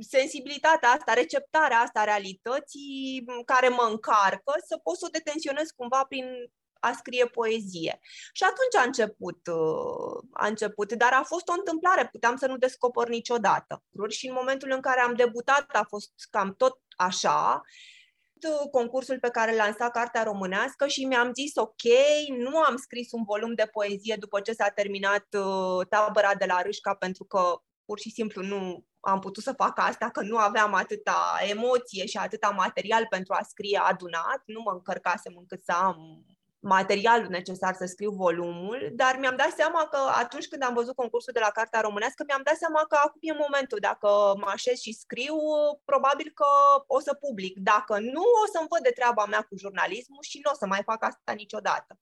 sensibilitatea 0.00 0.88
asta, 0.88 1.12
receptarea 1.12 1.78
asta 1.78 2.00
a 2.00 2.04
realității 2.04 3.24
care 3.44 3.68
mă 3.68 3.86
încarcă, 3.90 4.52
să 4.66 4.76
pot 4.76 4.96
să 4.96 5.04
o 5.06 5.10
detenționez 5.12 5.70
cumva 5.70 6.04
prin 6.08 6.50
a 6.80 6.92
scrie 6.92 7.26
poezie. 7.26 7.98
Și 8.32 8.42
atunci 8.42 8.82
a 8.82 8.86
început, 8.86 9.46
uh, 9.46 10.28
a 10.32 10.46
început, 10.46 10.92
dar 10.92 11.12
a 11.12 11.22
fost 11.22 11.48
o 11.48 11.54
întâmplare, 11.58 12.08
puteam 12.12 12.36
să 12.36 12.46
nu 12.46 12.56
descoper 12.56 13.08
niciodată. 13.08 13.82
Și 14.08 14.28
în 14.28 14.34
momentul 14.34 14.70
în 14.70 14.80
care 14.80 15.00
am 15.00 15.14
debutat 15.14 15.66
a 15.72 15.84
fost 15.88 16.12
cam 16.30 16.54
tot 16.54 16.78
așa, 16.96 17.62
concursul 18.70 19.18
pe 19.18 19.30
care 19.30 19.56
l-a 19.56 19.64
lansat 19.64 19.92
Cartea 19.92 20.22
Românească 20.22 20.86
și 20.86 21.04
mi-am 21.04 21.32
zis 21.34 21.56
ok, 21.56 21.82
nu 22.38 22.56
am 22.58 22.76
scris 22.76 23.12
un 23.12 23.22
volum 23.24 23.54
de 23.54 23.68
poezie 23.72 24.16
după 24.18 24.40
ce 24.40 24.52
s-a 24.52 24.68
terminat 24.68 25.26
uh, 25.38 25.86
tabăra 25.88 26.34
de 26.34 26.44
la 26.44 26.62
Râșca 26.62 26.94
pentru 26.94 27.24
că 27.24 27.62
pur 27.84 28.00
și 28.00 28.10
simplu 28.10 28.42
nu 28.42 28.84
am 29.00 29.18
putut 29.18 29.42
să 29.42 29.52
fac 29.52 29.78
asta, 29.78 30.10
că 30.10 30.20
nu 30.20 30.36
aveam 30.36 30.74
atâta 30.74 31.38
emoție 31.48 32.06
și 32.06 32.16
atâta 32.16 32.48
material 32.48 33.06
pentru 33.10 33.32
a 33.32 33.42
scrie 33.42 33.78
adunat, 33.78 34.42
nu 34.44 34.60
mă 34.64 34.70
încărcasem 34.70 35.32
încât 35.36 35.64
să 35.64 35.72
am 35.72 35.96
materialul 36.68 37.28
necesar 37.28 37.74
să 37.74 37.84
scriu 37.86 38.10
volumul, 38.10 38.90
dar 38.92 39.16
mi-am 39.18 39.36
dat 39.36 39.52
seama 39.56 39.86
că 39.92 39.98
atunci 40.22 40.48
când 40.48 40.62
am 40.62 40.74
văzut 40.74 40.94
concursul 40.94 41.32
de 41.32 41.44
la 41.46 41.50
Cartea 41.50 41.80
Românească, 41.80 42.24
mi-am 42.26 42.40
dat 42.44 42.56
seama 42.56 42.84
că 42.88 42.96
acum 43.04 43.20
e 43.22 43.42
momentul. 43.46 43.78
Dacă 43.80 44.08
mă 44.40 44.48
așez 44.52 44.78
și 44.80 44.92
scriu, 44.92 45.36
probabil 45.84 46.30
că 46.34 46.50
o 46.86 47.00
să 47.00 47.14
public. 47.14 47.58
Dacă 47.58 47.98
nu, 47.98 48.24
o 48.42 48.46
să-mi 48.52 48.70
văd 48.70 48.82
de 48.82 48.96
treaba 48.98 49.24
mea 49.24 49.42
cu 49.48 49.56
jurnalismul 49.56 50.22
și 50.22 50.40
nu 50.44 50.50
o 50.52 50.54
să 50.54 50.66
mai 50.66 50.82
fac 50.84 51.02
asta 51.04 51.32
niciodată. 51.32 51.98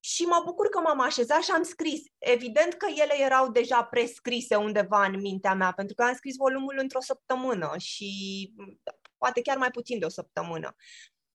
Și 0.00 0.22
mă 0.22 0.42
bucur 0.44 0.68
că 0.68 0.80
m-am 0.80 1.00
așezat 1.00 1.42
și 1.42 1.50
am 1.50 1.62
scris. 1.62 2.02
Evident 2.18 2.72
că 2.72 2.86
ele 2.96 3.14
erau 3.20 3.50
deja 3.50 3.84
prescrise 3.84 4.56
undeva 4.56 5.04
în 5.04 5.20
mintea 5.20 5.54
mea, 5.54 5.72
pentru 5.72 5.94
că 5.94 6.02
am 6.02 6.14
scris 6.14 6.36
volumul 6.36 6.76
într-o 6.78 7.00
săptămână 7.00 7.74
și 7.78 8.10
poate 9.18 9.42
chiar 9.42 9.56
mai 9.56 9.70
puțin 9.70 9.98
de 9.98 10.04
o 10.04 10.08
săptămână. 10.08 10.76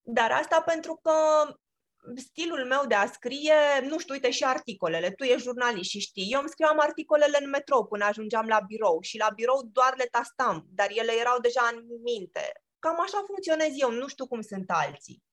Dar 0.01 0.31
asta 0.31 0.61
pentru 0.61 0.99
că 1.01 1.13
stilul 2.15 2.65
meu 2.65 2.85
de 2.87 2.95
a 2.95 3.05
scrie, 3.05 3.53
nu 3.81 3.99
știu, 3.99 4.13
uite 4.13 4.31
și 4.31 4.43
articolele, 4.43 5.11
tu 5.11 5.23
ești 5.23 5.41
jurnalist 5.41 5.89
și 5.89 5.99
știi, 5.99 6.31
eu 6.31 6.39
îmi 6.39 6.49
scriam 6.49 6.79
articolele 6.79 7.37
în 7.41 7.49
metrou 7.49 7.85
până 7.85 8.05
ajungeam 8.05 8.47
la 8.47 8.59
birou 8.59 9.01
și 9.01 9.17
la 9.17 9.29
birou 9.35 9.69
doar 9.71 9.93
le 9.97 10.07
tastam, 10.11 10.65
dar 10.69 10.87
ele 10.89 11.11
erau 11.19 11.39
deja 11.39 11.71
în 11.73 11.83
minte. 12.03 12.51
Cam 12.79 12.99
așa 12.99 13.23
funcționez 13.25 13.71
eu, 13.75 13.91
nu 13.91 14.07
știu 14.07 14.27
cum 14.27 14.41
sunt 14.41 14.69
alții. 14.69 15.23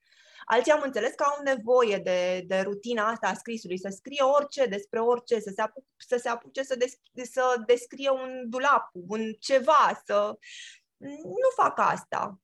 Alții 0.44 0.72
am 0.72 0.82
înțeles 0.84 1.14
că 1.14 1.22
au 1.22 1.42
nevoie 1.42 1.98
de, 1.98 2.44
de 2.46 2.60
rutina 2.60 3.08
asta 3.08 3.28
a 3.28 3.34
scrisului, 3.34 3.78
să 3.78 3.88
scrie 3.88 4.22
orice 4.22 4.66
despre 4.66 5.00
orice, 5.00 5.40
să 5.40 5.52
se, 5.54 5.60
apuc, 5.60 5.84
să 5.96 6.16
se 6.16 6.28
apuce 6.28 6.62
să, 6.62 6.76
des, 6.76 6.92
să 7.30 7.62
descrie 7.66 8.10
un 8.10 8.42
dulap, 8.48 8.90
un 8.92 9.32
ceva, 9.32 10.02
să... 10.04 10.38
Nu 11.22 11.50
fac 11.56 11.78
asta. 11.78 12.40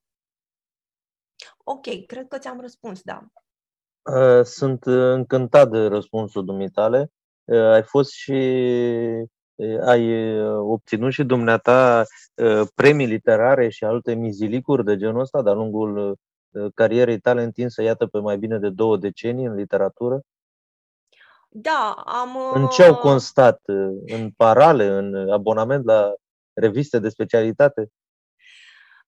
Ok, 1.58 2.06
cred 2.06 2.26
că 2.28 2.38
ți-am 2.38 2.60
răspuns, 2.60 3.02
da. 3.02 3.26
Uh, 4.06 4.44
sunt 4.44 4.84
încântat 4.84 5.70
de 5.70 5.86
răspunsul 5.86 6.44
dumitale. 6.44 7.10
Uh, 7.44 7.58
ai 7.58 7.82
fost 7.82 8.12
și 8.12 8.32
uh, 9.54 9.80
ai 9.80 10.40
obținut 10.48 11.12
și 11.12 11.24
dumneata 11.24 12.04
premii 12.74 13.06
literare 13.06 13.68
și 13.68 13.84
alte 13.84 14.14
mizilicuri 14.14 14.84
de 14.84 14.96
genul 14.96 15.20
ăsta 15.20 15.42
de-a 15.42 15.52
lungul 15.52 16.18
carierei 16.74 17.18
tale 17.18 17.42
întinsă, 17.42 17.82
iată, 17.82 18.06
pe 18.06 18.18
mai 18.18 18.38
bine 18.38 18.58
de 18.58 18.70
două 18.70 18.96
decenii 18.96 19.44
în 19.44 19.54
literatură? 19.54 20.20
Da, 21.48 22.02
am... 22.06 22.36
În 22.54 22.66
ce 22.66 22.82
au 22.82 22.96
constat? 22.96 23.60
În 24.06 24.30
parale, 24.36 24.86
în 24.86 25.30
abonament 25.30 25.84
la 25.84 26.14
reviste 26.52 26.98
de 26.98 27.08
specialitate? 27.08 27.88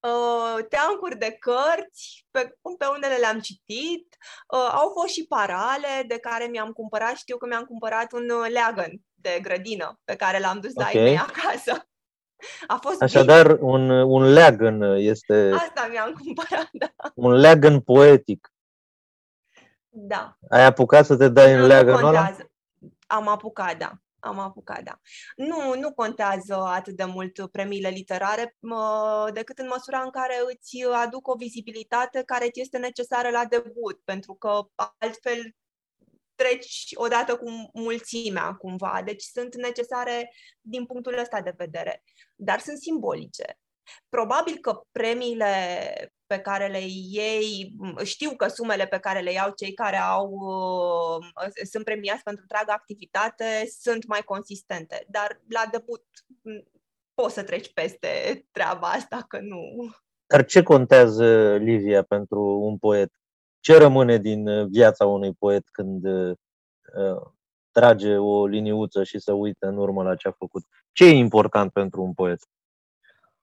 Uh, 0.01 0.65
teancuri 0.69 1.19
de 1.19 1.37
cărți, 1.41 2.27
pe, 2.31 2.57
pe 2.79 2.87
unele 2.97 3.17
le-am 3.17 3.41
citit, 3.41 4.17
uh, 4.55 4.71
au 4.73 4.91
fost 4.91 5.13
și 5.13 5.27
parale 5.27 6.05
de 6.07 6.19
care 6.19 6.45
mi-am 6.45 6.73
cumpărat, 6.73 7.17
știu 7.17 7.37
că 7.37 7.47
mi-am 7.47 7.65
cumpărat 7.65 8.13
un 8.13 8.31
uh, 8.31 8.51
leagăn 8.51 8.91
de 9.15 9.39
grădină 9.43 10.01
pe 10.05 10.17
care 10.17 10.39
l-am 10.39 10.61
dus 10.61 10.73
okay. 10.75 10.95
la 10.95 11.01
ei 11.01 11.19
acasă. 11.19 11.73
A 12.67 12.77
fost 12.77 13.03
Așadar, 13.03 13.59
un, 13.61 13.91
un 13.91 14.33
leagăn 14.33 14.83
este... 14.83 15.51
Asta 15.55 15.87
mi-am 15.91 16.13
cumpărat, 16.25 16.69
da. 16.73 16.93
Un 17.15 17.33
leagăn 17.33 17.81
poetic. 17.81 18.53
Da. 19.89 20.39
Ai 20.49 20.65
apucat 20.65 21.07
să 21.07 21.17
te 21.17 21.29
dai 21.29 21.55
nu, 21.55 21.61
în 21.61 21.67
leagănul 21.67 22.05
ăla? 22.05 22.37
Am 23.07 23.29
apucat, 23.29 23.77
da 23.77 23.93
am 24.29 24.39
apucat, 24.39 24.83
da. 24.83 25.01
Nu, 25.37 25.75
nu 25.75 25.93
contează 25.93 26.55
atât 26.55 26.97
de 26.97 27.05
mult 27.05 27.47
premiile 27.51 27.89
literare, 27.89 28.57
decât 29.33 29.59
în 29.59 29.67
măsura 29.67 30.01
în 30.01 30.11
care 30.11 30.35
îți 30.47 30.85
aduc 30.85 31.29
o 31.29 31.37
vizibilitate 31.37 32.23
care 32.23 32.51
ți 32.51 32.61
este 32.61 32.79
necesară 32.79 33.31
la 33.31 33.45
debut, 33.45 34.01
pentru 34.05 34.35
că 34.35 34.61
altfel 34.99 35.55
treci 36.35 36.91
odată 36.95 37.37
cu 37.37 37.71
mulțimea, 37.73 38.55
cumva. 38.55 39.03
Deci 39.05 39.23
sunt 39.23 39.55
necesare 39.57 40.33
din 40.61 40.87
punctul 40.87 41.19
ăsta 41.19 41.41
de 41.41 41.55
vedere, 41.57 42.03
dar 42.35 42.61
sunt 42.61 42.79
simbolice. 42.79 43.59
Probabil 44.09 44.59
că 44.61 44.81
premiile 44.93 45.47
pe 46.27 46.39
care 46.39 46.67
le 46.67 46.81
iei, 47.11 47.77
știu 48.05 48.31
că 48.37 48.49
sumele 48.49 48.87
pe 48.87 48.99
care 48.99 49.21
le 49.21 49.33
iau 49.33 49.53
cei 49.57 49.73
care 49.73 49.97
au, 49.97 50.29
uh, 50.31 51.65
sunt 51.71 51.85
premiați 51.85 52.23
pentru 52.23 52.43
întreaga 52.43 52.73
activitate 52.73 53.69
sunt 53.81 54.07
mai 54.07 54.21
consistente, 54.25 55.07
dar 55.09 55.41
la 55.49 55.69
debut 55.71 56.05
poți 57.15 57.35
să 57.35 57.43
treci 57.43 57.73
peste 57.73 58.09
treaba 58.51 58.87
asta, 58.87 59.25
că 59.29 59.39
nu. 59.41 59.61
Dar 60.27 60.45
ce 60.45 60.63
contează, 60.63 61.57
Livia, 61.57 62.03
pentru 62.03 62.43
un 62.43 62.79
poet? 62.79 63.11
Ce 63.61 63.77
rămâne 63.77 64.19
din 64.19 64.69
viața 64.71 65.07
unui 65.07 65.35
poet 65.35 65.69
când 65.71 66.05
trage 67.71 68.17
o 68.17 68.47
liniuță 68.47 69.05
și 69.05 69.19
se 69.19 69.33
uită 69.33 69.67
în 69.67 69.77
urmă 69.77 70.03
la 70.03 70.15
ce 70.15 70.29
a 70.29 70.33
făcut? 70.33 70.63
Ce 70.93 71.05
e 71.05 71.11
important 71.11 71.73
pentru 71.73 72.03
un 72.03 72.13
poet? 72.13 72.39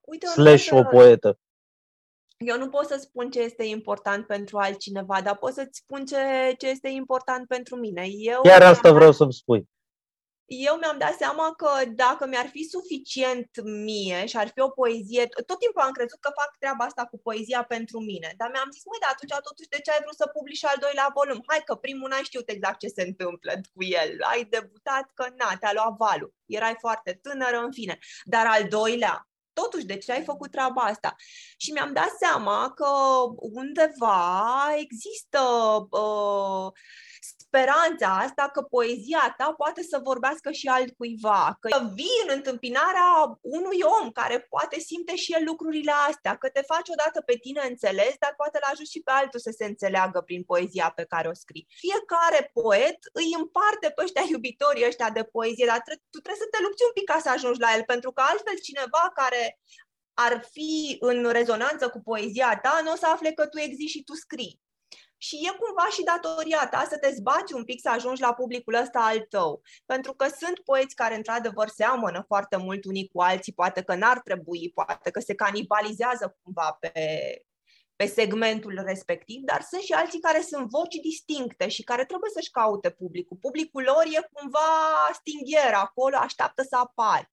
Uite, 0.06 0.28
Slash 0.28 0.72
o 0.72 0.84
poetă 0.84 1.40
eu 2.38 2.58
nu 2.58 2.70
pot 2.70 2.88
să 2.88 2.98
spun 3.00 3.30
ce 3.32 3.40
este 3.40 3.64
important 3.64 4.28
pentru 4.28 4.58
altcineva, 4.58 5.22
dar 5.22 5.38
pot 5.38 5.54
să-ți 5.54 5.78
spun 5.78 6.06
ce, 6.06 6.56
ce 6.58 6.68
este 6.68 6.88
important 6.88 7.48
pentru 7.48 7.76
mine. 7.76 8.06
Eu 8.08 8.42
Chiar 8.42 8.62
asta 8.62 8.92
vreau 8.92 9.12
să-mi 9.12 9.34
spui. 9.34 9.70
Eu 10.46 10.76
mi-am 10.76 10.98
dat 10.98 11.14
seama 11.14 11.54
că 11.62 11.70
dacă 11.90 12.28
mi-ar 12.28 12.48
fi 12.48 12.64
suficient 12.64 13.50
mie 13.64 14.26
și 14.26 14.38
ar 14.38 14.48
fi 14.48 14.60
o 14.60 14.70
poezie, 14.70 15.26
tot 15.28 15.60
timpul 15.60 15.82
am 15.82 15.92
crezut 15.92 16.20
că 16.20 16.32
fac 16.42 16.58
treaba 16.60 16.86
asta 16.86 17.06
cu 17.06 17.18
poezia 17.20 17.64
pentru 17.64 18.00
mine, 18.00 18.34
dar 18.38 18.50
mi-am 18.52 18.70
zis, 18.72 18.84
măi, 18.86 19.02
dar 19.02 19.12
atunci 19.14 19.46
totuși 19.50 19.70
de 19.70 19.80
ce 19.84 19.92
ai 19.92 20.04
vrut 20.04 20.16
să 20.16 20.28
publici 20.36 20.66
al 20.66 20.78
doilea 20.80 21.10
volum? 21.18 21.44
Hai 21.48 21.62
că 21.66 21.76
primul 21.76 22.10
n-ai 22.10 22.30
știut 22.30 22.50
exact 22.50 22.80
ce 22.80 22.88
se 22.88 23.04
întâmplă 23.10 23.52
cu 23.74 23.84
el, 23.84 24.12
ai 24.32 24.44
debutat 24.44 25.06
că 25.14 25.26
na, 25.40 25.50
te-a 25.60 25.74
luat 25.74 25.94
valul, 26.06 26.34
erai 26.58 26.76
foarte 26.80 27.12
tânără, 27.26 27.58
în 27.58 27.72
fine, 27.72 27.98
dar 28.34 28.46
al 28.56 28.64
doilea, 28.78 29.16
totuși, 29.62 29.86
de 29.86 29.98
ce 29.98 30.12
ai 30.12 30.24
făcut 30.24 30.52
treaba 30.52 30.82
asta? 30.82 31.16
Și 31.58 31.72
mi-am 31.72 31.94
dat 31.94 32.16
seama 32.20 32.72
că 32.76 32.88
undeva 33.38 34.74
există 34.78 35.40
uh, 35.90 36.72
speranța 37.56 38.08
asta 38.26 38.50
că 38.54 38.62
poezia 38.62 39.34
ta 39.38 39.54
poate 39.58 39.84
să 39.84 40.00
vorbească 40.04 40.52
și 40.52 40.68
altcuiva, 40.68 41.58
că 41.60 41.90
vii 41.94 42.24
în 42.26 42.30
întâmpinarea 42.38 43.10
unui 43.42 43.80
om 44.00 44.12
care 44.12 44.40
poate 44.40 44.80
simte 44.80 45.16
și 45.16 45.34
el 45.34 45.44
lucrurile 45.46 45.94
astea, 46.10 46.36
că 46.38 46.50
te 46.50 46.62
faci 46.62 46.90
odată 46.90 47.22
pe 47.22 47.36
tine 47.46 47.62
înțeles, 47.70 48.14
dar 48.20 48.34
poate 48.38 48.58
l 48.62 48.66
ajuți 48.72 48.92
și 48.92 49.02
pe 49.02 49.12
altul 49.12 49.40
să 49.40 49.52
se 49.58 49.66
înțeleagă 49.66 50.20
prin 50.22 50.44
poezia 50.44 50.92
pe 50.96 51.06
care 51.14 51.28
o 51.28 51.34
scrii. 51.34 51.68
Fiecare 51.84 52.50
poet 52.54 53.00
îi 53.22 53.30
împarte 53.40 53.88
pe 53.96 54.02
ăștia 54.04 54.26
iubitorii 54.34 54.88
ăștia 54.92 55.10
de 55.10 55.24
poezie, 55.24 55.66
dar 55.66 55.82
tu 56.14 56.18
trebuie 56.24 56.44
să 56.46 56.52
te 56.52 56.60
lupți 56.66 56.84
un 56.88 56.94
pic 56.98 57.06
ca 57.12 57.20
să 57.26 57.30
ajungi 57.30 57.64
la 57.66 57.72
el, 57.76 57.84
pentru 57.94 58.12
că 58.12 58.22
altfel 58.26 58.58
cineva 58.68 59.04
care 59.22 59.44
ar 60.28 60.34
fi 60.52 60.98
în 61.00 61.20
rezonanță 61.40 61.90
cu 61.90 62.00
poezia 62.10 62.60
ta, 62.64 62.82
nu 62.84 62.92
o 62.92 62.96
să 62.96 63.08
afle 63.08 63.32
că 63.32 63.44
tu 63.48 63.58
existi 63.60 63.94
și 63.96 64.04
tu 64.04 64.14
scrii. 64.14 64.64
Și 65.26 65.36
e 65.36 65.58
cumva 65.64 65.88
și 65.92 66.04
datoria 66.04 66.68
ta 66.72 66.86
să 66.90 66.98
te 66.98 67.12
zbați 67.12 67.54
un 67.54 67.64
pic 67.64 67.80
să 67.82 67.90
ajungi 67.90 68.22
la 68.22 68.34
publicul 68.34 68.74
ăsta 68.74 69.00
al 69.00 69.20
tău. 69.20 69.62
Pentru 69.86 70.14
că 70.14 70.28
sunt 70.28 70.60
poeți 70.60 70.96
care 70.96 71.16
într-adevăr 71.16 71.68
seamănă 71.68 72.24
foarte 72.28 72.56
mult 72.56 72.86
unii 72.86 73.10
cu 73.14 73.22
alții, 73.22 73.54
poate 73.54 73.82
că 73.84 73.96
n-ar 73.96 74.20
trebui, 74.20 74.72
poate 74.74 75.10
că 75.10 75.20
se 75.20 75.36
canibalizează 75.36 76.38
cumva 76.44 76.78
pe, 76.80 76.92
pe 77.96 78.06
segmentul 78.06 78.84
respectiv, 78.86 79.42
dar 79.42 79.62
sunt 79.62 79.82
și 79.82 79.94
alții 79.94 80.20
care 80.20 80.42
sunt 80.42 80.70
voci 80.70 80.96
distincte 80.96 81.68
și 81.68 81.84
care 81.84 82.06
trebuie 82.06 82.30
să-și 82.34 82.52
caute 82.52 82.90
publicul. 82.90 83.38
Publicul 83.38 83.84
lor 83.84 84.04
e 84.06 84.30
cumva 84.32 84.70
stingher 85.14 85.74
acolo, 85.74 86.16
așteaptă 86.20 86.64
să 86.70 86.76
apari. 86.76 87.32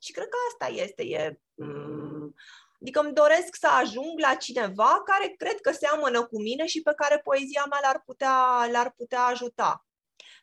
Și 0.00 0.12
cred 0.12 0.28
că 0.28 0.36
asta 0.50 0.82
este. 0.82 1.02
E, 1.02 1.40
mm, 1.54 2.34
Adică 2.80 3.00
îmi 3.00 3.12
doresc 3.12 3.56
să 3.56 3.68
ajung 3.68 4.18
la 4.20 4.34
cineva 4.34 5.02
care 5.04 5.34
cred 5.36 5.60
că 5.60 5.72
seamănă 5.72 6.26
cu 6.26 6.40
mine 6.40 6.66
și 6.66 6.82
pe 6.82 6.92
care 6.96 7.18
poezia 7.18 7.64
mea 7.70 7.78
l-ar 7.82 8.02
putea, 8.04 8.68
l-ar 8.70 8.92
putea 8.96 9.22
ajuta. 9.22 9.84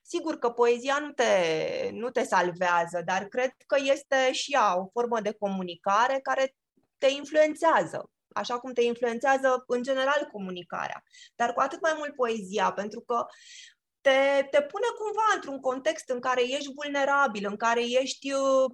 Sigur 0.02 0.38
că 0.38 0.50
poezia 0.50 1.00
nu 1.00 1.12
te, 1.12 1.32
nu 1.92 2.10
te 2.10 2.24
salvează, 2.24 3.02
dar 3.06 3.24
cred 3.24 3.52
că 3.68 3.78
este 3.84 4.32
și 4.32 4.54
ea 4.54 4.80
o 4.80 4.90
formă 4.94 5.22
de 5.22 5.34
comunicare 5.34 6.20
care 6.24 6.56
te 6.98 7.08
influențează, 7.08 8.10
așa 8.34 8.60
cum 8.60 8.74
te 8.74 8.82
influențează 8.82 9.64
în 9.68 9.84
general 9.84 10.30
comunicarea, 10.32 11.04
dar 11.36 11.54
cu 11.54 11.60
atât 11.60 11.82
mai 11.82 11.94
mult 11.98 12.16
poezia, 12.16 12.72
pentru 12.72 13.00
că 13.02 13.26
te, 14.08 14.48
te 14.52 14.62
pune 14.62 14.90
cumva 14.98 15.28
într-un 15.36 15.60
context 15.60 16.10
în 16.10 16.20
care 16.20 16.42
ești 16.42 16.74
vulnerabil, 16.74 17.46
în 17.46 17.56
care 17.56 17.82
ești 17.82 18.34
uh, 18.34 18.72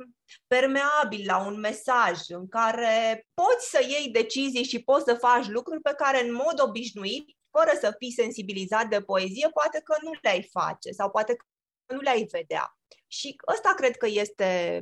permeabil 0.48 1.26
la 1.26 1.46
un 1.46 1.60
mesaj, 1.60 2.20
în 2.28 2.48
care 2.48 3.28
poți 3.34 3.70
să 3.70 3.80
iei 3.82 4.10
decizii 4.12 4.64
și 4.64 4.84
poți 4.84 5.04
să 5.04 5.14
faci 5.14 5.48
lucruri 5.48 5.82
pe 5.82 5.94
care 5.98 6.24
în 6.24 6.34
mod 6.34 6.62
obișnuit, 6.62 7.26
fără 7.52 7.72
să 7.80 7.96
fii 7.98 8.12
sensibilizat 8.12 8.88
de 8.88 9.02
poezie, 9.02 9.50
poate 9.50 9.82
că 9.84 9.96
nu 10.02 10.12
le-ai 10.22 10.50
face 10.52 10.92
sau 10.92 11.10
poate 11.10 11.36
că 11.36 11.46
nu 11.94 12.02
le-ai 12.02 12.28
vedea. 12.32 12.78
Și 13.08 13.36
ăsta 13.52 13.74
cred 13.76 13.98
că 13.98 14.08
este 14.08 14.82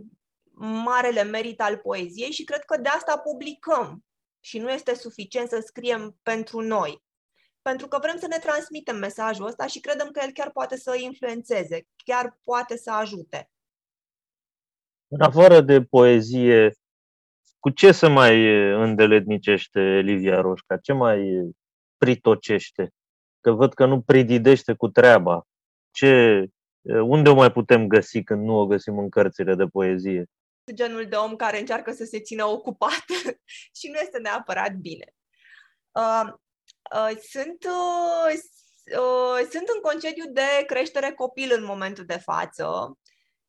marele 0.86 1.24
merit 1.24 1.62
al 1.62 1.78
poeziei 1.78 2.32
și 2.32 2.44
cred 2.44 2.64
că 2.64 2.78
de 2.78 2.90
asta 2.90 3.18
publicăm. 3.18 4.06
Și 4.44 4.60
nu 4.60 4.72
este 4.72 4.96
suficient 4.96 5.50
să 5.50 5.64
scriem 5.66 6.20
pentru 6.24 6.62
noi 6.62 7.02
pentru 7.62 7.88
că 7.88 7.98
vrem 8.02 8.18
să 8.18 8.28
ne 8.28 8.38
transmitem 8.38 8.98
mesajul 8.98 9.46
ăsta 9.46 9.68
și 9.68 9.80
credem 9.80 10.08
că 10.12 10.20
el 10.24 10.32
chiar 10.32 10.52
poate 10.52 10.78
să 10.78 10.98
influențeze, 11.00 11.88
chiar 11.96 12.40
poate 12.44 12.78
să 12.78 12.92
ajute. 12.92 13.50
În 15.08 15.22
afară 15.22 15.62
de 15.62 15.84
poezie, 15.84 16.76
cu 17.60 17.70
ce 17.70 17.92
se 17.92 18.08
mai 18.08 18.46
îndeletnicește 18.74 19.80
Livia 19.80 20.42
Roșca? 20.42 20.78
Ce 20.78 20.94
mai 20.94 21.50
pritocește? 21.98 22.94
Că 23.42 23.52
văd 23.52 23.74
că 23.74 23.86
nu 23.86 24.02
prididește 24.02 24.74
cu 24.74 24.88
treaba. 24.88 25.48
Ce, 25.92 26.46
unde 26.82 27.30
o 27.30 27.34
mai 27.34 27.52
putem 27.52 27.88
găsi 27.88 28.24
când 28.24 28.44
nu 28.44 28.60
o 28.60 28.66
găsim 28.66 28.98
în 28.98 29.10
cărțile 29.10 29.56
de 29.56 29.66
poezie? 29.66 30.26
Genul 30.74 31.06
de 31.06 31.16
om 31.16 31.36
care 31.36 31.60
încearcă 31.60 31.92
să 31.92 32.04
se 32.04 32.20
țină 32.20 32.46
ocupat 32.46 33.06
și 33.80 33.90
nu 33.92 34.00
este 34.00 34.20
neapărat 34.20 34.74
bine. 34.74 35.14
Uh, 36.96 37.02
Uh, 37.12 37.18
sunt, 37.30 37.64
uh, 37.64 38.34
uh, 38.98 39.48
sunt 39.52 39.68
în 39.76 39.82
concediu 39.82 40.32
de 40.32 40.64
creștere 40.66 41.12
copil 41.12 41.52
în 41.58 41.64
momentul 41.64 42.06
de 42.06 42.18
față. 42.18 42.98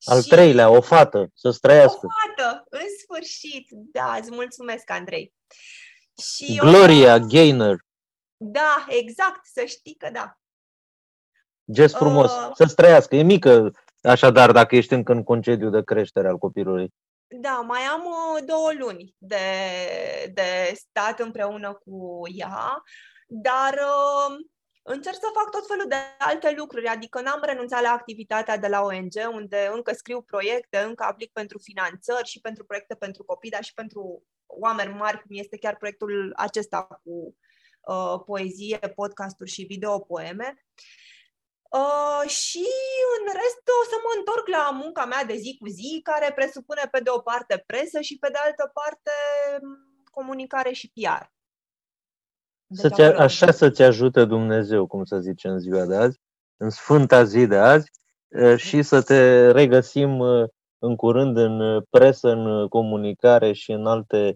Al 0.05 0.23
și... 0.23 0.29
treilea, 0.29 0.71
o 0.71 0.81
fată, 0.81 1.31
să 1.35 1.51
străiască. 1.51 2.07
O 2.07 2.09
fată, 2.09 2.65
în 2.69 2.87
sfârșit. 3.03 3.69
Da, 3.71 4.17
îți 4.21 4.31
mulțumesc, 4.31 4.91
Andrei. 4.91 5.35
Și 6.23 6.57
Gloria 6.57 7.15
eu... 7.15 7.27
Gaynor. 7.27 7.85
Da, 8.37 8.87
exact, 8.89 9.47
să 9.47 9.65
știi 9.65 9.95
că 9.95 10.11
da. 10.13 10.39
Gest 11.73 11.95
frumos, 11.95 12.33
uh... 12.33 12.51
să 12.55 12.65
străiască. 12.65 13.17
E 13.17 13.23
mică, 13.23 13.71
așadar, 14.03 14.53
dacă 14.53 14.77
ești 14.77 14.93
încă 14.93 15.13
în 15.13 15.23
concediu 15.23 15.71
de 15.71 15.83
creștere 15.83 16.29
al 16.29 16.39
copilului. 16.39 16.89
Da, 17.27 17.65
mai 17.67 17.81
am 17.81 18.03
două 18.47 18.73
luni 18.79 19.15
de, 19.19 19.37
de 20.35 20.73
stat 20.75 21.21
împreună 21.21 21.73
cu 21.73 22.21
ea 22.35 22.83
dar 23.35 23.75
uh, 23.75 24.37
încerc 24.83 25.15
să 25.15 25.31
fac 25.35 25.51
tot 25.51 25.67
felul 25.67 25.89
de 25.89 25.97
alte 26.19 26.55
lucruri, 26.57 26.87
adică 26.87 27.21
n-am 27.21 27.41
renunțat 27.43 27.83
la 27.83 27.91
activitatea 27.91 28.57
de 28.57 28.69
la 28.69 28.81
ONG, 28.81 29.15
unde 29.33 29.71
încă 29.73 29.93
scriu 29.93 30.23
proiecte, 30.23 30.79
încă 30.79 31.05
aplic 31.05 31.33
pentru 31.33 31.59
finanțări 31.59 32.29
și 32.29 32.41
pentru 32.41 32.65
proiecte 32.65 32.95
pentru 32.95 33.25
copii, 33.25 33.51
dar 33.51 33.65
și 33.65 33.75
pentru 33.75 34.23
oameni 34.47 34.93
mari, 34.93 35.23
cum 35.23 35.37
este 35.39 35.59
chiar 35.59 35.77
proiectul 35.77 36.33
acesta 36.37 36.83
cu 36.83 37.37
uh, 37.81 38.21
poezie, 38.27 38.79
podcasturi 38.95 39.51
și 39.51 39.63
videopoeme. 39.63 40.65
Uh, 41.71 42.29
și 42.29 42.67
în 43.19 43.33
rest 43.33 43.63
o 43.83 43.85
să 43.89 43.97
mă 44.03 44.19
întorc 44.19 44.47
la 44.49 44.71
munca 44.71 45.05
mea 45.05 45.25
de 45.25 45.37
zi 45.37 45.57
cu 45.61 45.69
zi, 45.69 46.01
care 46.03 46.33
presupune 46.33 46.89
pe 46.91 47.01
de 47.01 47.11
o 47.11 47.19
parte 47.19 47.65
presă 47.67 48.01
și 48.01 48.19
pe 48.19 48.29
de 48.29 48.39
altă 48.39 48.71
parte 48.75 49.11
comunicare 50.11 50.73
și 50.73 50.93
PR. 50.95 51.25
Să-ți, 52.73 53.03
așa 53.03 53.51
să-ți 53.51 53.83
ajute 53.83 54.25
Dumnezeu, 54.25 54.87
cum 54.87 55.05
să 55.05 55.19
zice 55.19 55.49
în 55.49 55.59
ziua 55.59 55.87
de 55.87 55.97
azi, 55.97 56.21
în 56.57 56.71
sfânta 56.71 57.25
zi 57.25 57.47
de 57.47 57.57
azi, 57.57 57.91
și 58.57 58.83
să 58.83 59.03
te 59.03 59.51
regăsim 59.51 60.21
în 60.79 60.97
curând 60.97 61.37
în 61.37 61.83
presă, 61.91 62.31
în 62.31 62.69
comunicare 62.69 63.53
și 63.53 63.73
în 63.73 63.87
alte 63.87 64.35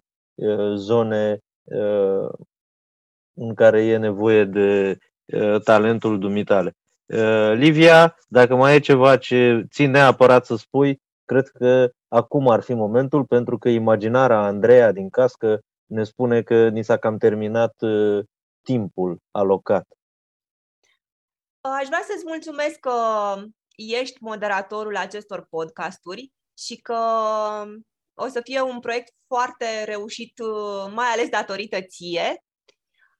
zone 0.74 1.38
în 3.34 3.54
care 3.54 3.84
e 3.84 3.96
nevoie 3.96 4.44
de 4.44 4.98
talentul 5.64 6.18
dumitale. 6.18 6.72
Livia, 7.54 8.16
dacă 8.28 8.54
mai 8.54 8.74
e 8.74 8.78
ceva 8.78 9.16
ce 9.16 9.66
țin 9.70 9.90
neapărat 9.90 10.44
să 10.46 10.56
spui, 10.56 11.00
cred 11.24 11.48
că 11.48 11.90
acum 12.08 12.48
ar 12.48 12.60
fi 12.60 12.74
momentul, 12.74 13.24
pentru 13.24 13.58
că 13.58 13.68
imaginarea 13.68 14.42
Andreea 14.42 14.92
din 14.92 15.08
cască 15.08 15.60
ne 15.86 16.04
spune 16.04 16.42
că 16.42 16.68
ni 16.68 16.84
s-a 16.84 16.96
cam 16.96 17.18
terminat 17.18 17.74
uh, 17.80 18.24
timpul 18.62 19.18
alocat. 19.30 19.86
Aș 21.60 21.86
vrea 21.86 22.02
să-ți 22.08 22.24
mulțumesc 22.26 22.78
că 22.78 22.92
ești 23.76 24.16
moderatorul 24.20 24.96
acestor 24.96 25.46
podcasturi 25.50 26.32
și 26.58 26.76
că 26.76 26.98
o 28.14 28.28
să 28.28 28.40
fie 28.44 28.60
un 28.60 28.80
proiect 28.80 29.14
foarte 29.26 29.84
reușit, 29.84 30.38
uh, 30.38 30.92
mai 30.94 31.06
ales 31.06 31.28
datorită 31.28 31.80
ție. 31.80 32.44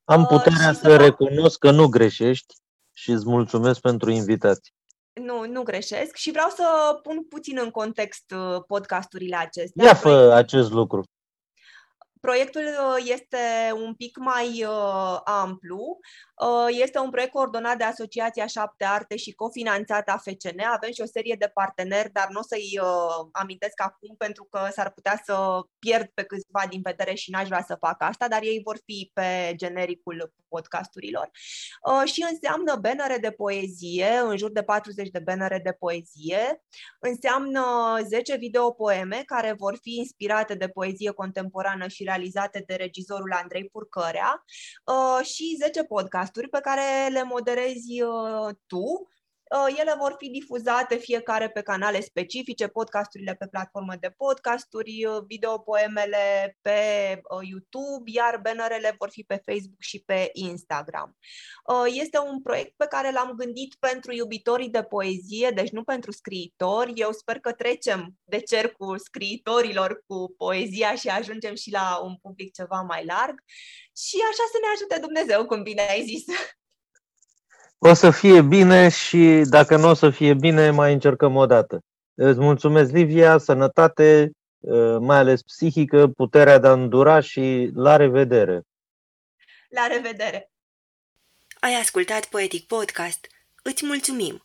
Am 0.05 0.21
uh, 0.21 0.27
puterea 0.29 0.73
să, 0.73 0.81
să 0.81 0.97
recunosc 0.97 1.59
că 1.59 1.71
nu 1.71 1.89
greșești 1.89 2.55
și 2.93 3.11
îți 3.11 3.27
mulțumesc 3.27 3.81
pentru 3.81 4.11
invitație. 4.11 4.73
Nu, 5.13 5.47
nu 5.47 5.63
greșesc 5.63 6.15
și 6.15 6.31
vreau 6.31 6.49
să 6.49 6.99
pun 7.03 7.25
puțin 7.25 7.59
în 7.59 7.71
context 7.71 8.25
podcasturile 8.67 9.37
acestea. 9.37 9.85
Ia 9.85 9.95
fă 9.95 10.33
acest 10.35 10.71
lucru 10.71 11.05
Proiectul 12.27 12.62
este 13.05 13.73
un 13.75 13.95
pic 13.95 14.17
mai 14.19 14.67
amplu. 15.25 15.99
Este 16.68 16.99
un 16.99 17.11
proiect 17.11 17.33
coordonat 17.33 17.77
de 17.77 17.85
Asociația 17.85 18.46
Șapte 18.46 18.85
Arte 18.85 19.16
și 19.16 19.33
cofinanțat 19.33 20.09
AFCN. 20.09 20.61
Avem 20.72 20.92
și 20.92 21.01
o 21.01 21.07
serie 21.07 21.37
de 21.38 21.51
parteneri, 21.55 22.12
dar 22.12 22.29
nu 22.31 22.38
o 22.38 22.42
să-i 22.42 22.81
amintesc 23.33 23.81
acum 23.83 24.14
pentru 24.18 24.44
că 24.44 24.68
s-ar 24.72 24.90
putea 24.90 25.20
să 25.25 25.61
pierd 25.79 26.11
pe 26.14 26.22
câțiva 26.22 26.62
din 26.68 26.81
vedere 26.83 27.14
și 27.14 27.31
n-aș 27.31 27.46
vrea 27.46 27.64
să 27.66 27.77
fac 27.81 28.03
asta, 28.03 28.29
dar 28.29 28.42
ei 28.42 28.61
vor 28.64 28.79
fi 28.85 29.11
pe 29.14 29.53
genericul 29.57 30.33
podcasturilor. 30.49 31.31
Și 32.05 32.27
înseamnă 32.31 32.77
bannere 32.81 33.18
de 33.18 33.31
poezie, 33.31 34.18
în 34.25 34.37
jur 34.37 34.51
de 34.51 34.62
40 34.62 35.09
de 35.09 35.18
bannere 35.18 35.61
de 35.64 35.72
poezie. 35.72 36.62
Înseamnă 37.01 37.62
10 38.07 38.37
videopoeme 38.37 39.22
care 39.27 39.53
vor 39.53 39.79
fi 39.83 39.96
inspirate 39.96 40.55
de 40.55 40.68
poezie 40.68 41.11
contemporană 41.11 41.88
și 41.88 42.05
realizate 42.05 42.64
de 42.66 42.75
regizorul 42.75 43.33
Andrei 43.33 43.68
Purcărea 43.68 44.44
și 45.22 45.57
10 45.61 45.85
podcasturi 46.27 46.49
pe 46.49 46.61
care 46.61 47.09
le 47.11 47.23
moderezi 47.23 48.03
tu 48.67 48.83
Uh, 48.83 49.16
ele 49.79 49.95
vor 49.99 50.15
fi 50.19 50.29
difuzate 50.29 50.97
fiecare 50.97 51.49
pe 51.49 51.63
canale 51.63 52.01
specifice, 52.01 52.67
podcasturile 52.67 53.35
pe 53.35 53.47
platformă 53.47 53.95
de 54.01 54.15
podcasturi, 54.17 55.05
uh, 55.05 55.23
videopoemele 55.27 56.57
pe 56.61 56.81
uh, 57.31 57.49
YouTube, 57.49 58.11
iar 58.11 58.41
bannerele 58.43 58.95
vor 58.99 59.11
fi 59.11 59.23
pe 59.23 59.43
Facebook 59.45 59.81
și 59.81 60.03
pe 60.07 60.31
Instagram. 60.33 61.17
Este 61.87 62.19
un 62.19 62.43
proiect 62.43 62.73
pe 62.77 62.87
care 62.87 63.13
l-am 63.13 63.33
gândit 63.37 63.75
pentru 63.79 64.13
iubitorii 64.13 64.71
de 64.71 64.83
poezie, 64.83 65.51
deci 65.51 65.71
nu 65.71 65.85
pentru 65.85 66.13
scriitori. 66.13 66.93
Eu 66.95 67.13
sper 67.13 67.39
că 67.39 67.53
trecem 67.53 68.15
de 68.25 68.41
cercul 68.41 68.99
scriitorilor 68.99 70.03
cu 70.07 70.35
poezia 70.37 70.95
și 70.95 71.09
ajungem 71.09 71.55
și 71.55 71.71
la 71.71 72.01
un 72.03 72.17
public 72.17 72.55
ceva 72.55 72.81
mai 72.81 73.05
larg. 73.05 73.43
Și 73.97 74.17
așa 74.31 74.45
să 74.53 74.59
ne 74.61 74.69
ajute 74.75 74.99
Dumnezeu, 75.01 75.47
cum 75.47 75.63
bine 75.63 75.83
ai 75.83 76.05
zis. 76.05 76.25
O 77.79 77.95
să 77.95 78.11
fie 78.11 78.43
bine 78.43 78.89
și 78.89 79.43
dacă 79.45 79.77
nu 79.77 79.89
o 79.89 79.95
să 79.95 80.11
fie 80.11 80.35
bine, 80.35 80.71
mai 80.71 80.93
încercăm 80.93 81.37
o 81.37 81.47
dată. 81.47 81.81
Îți 82.15 82.39
mulțumesc, 82.39 82.93
Livia, 82.93 83.39
sănătate, 83.39 84.31
ă, 84.67 84.99
mai 84.99 85.17
ales 85.17 85.43
psihică, 85.43 86.07
puterea 86.07 86.59
de 86.59 86.67
a 86.67 86.73
îndura 86.73 87.21
și 87.21 87.71
la 87.75 87.97
revedere! 87.97 88.62
La 89.69 89.87
revedere! 89.87 90.51
Ai 91.61 91.75
ascultat 91.75 92.27
Poetic 92.27 92.67
Podcast? 92.67 93.27
Îți 93.62 93.87
mulțumim! 93.87 94.45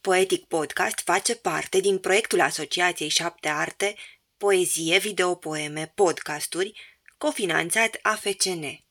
Poetic 0.00 0.44
Podcast 0.46 1.00
face 1.04 1.36
parte 1.36 1.80
din 1.80 1.98
proiectul 1.98 2.40
Asociației 2.40 3.08
Șapte 3.08 3.48
Arte, 3.48 3.94
Poezie, 4.36 4.98
Videopoeme, 4.98 5.92
Podcasturi, 5.94 6.80
cofinanțat 7.18 7.98
AFCN. 8.02 8.83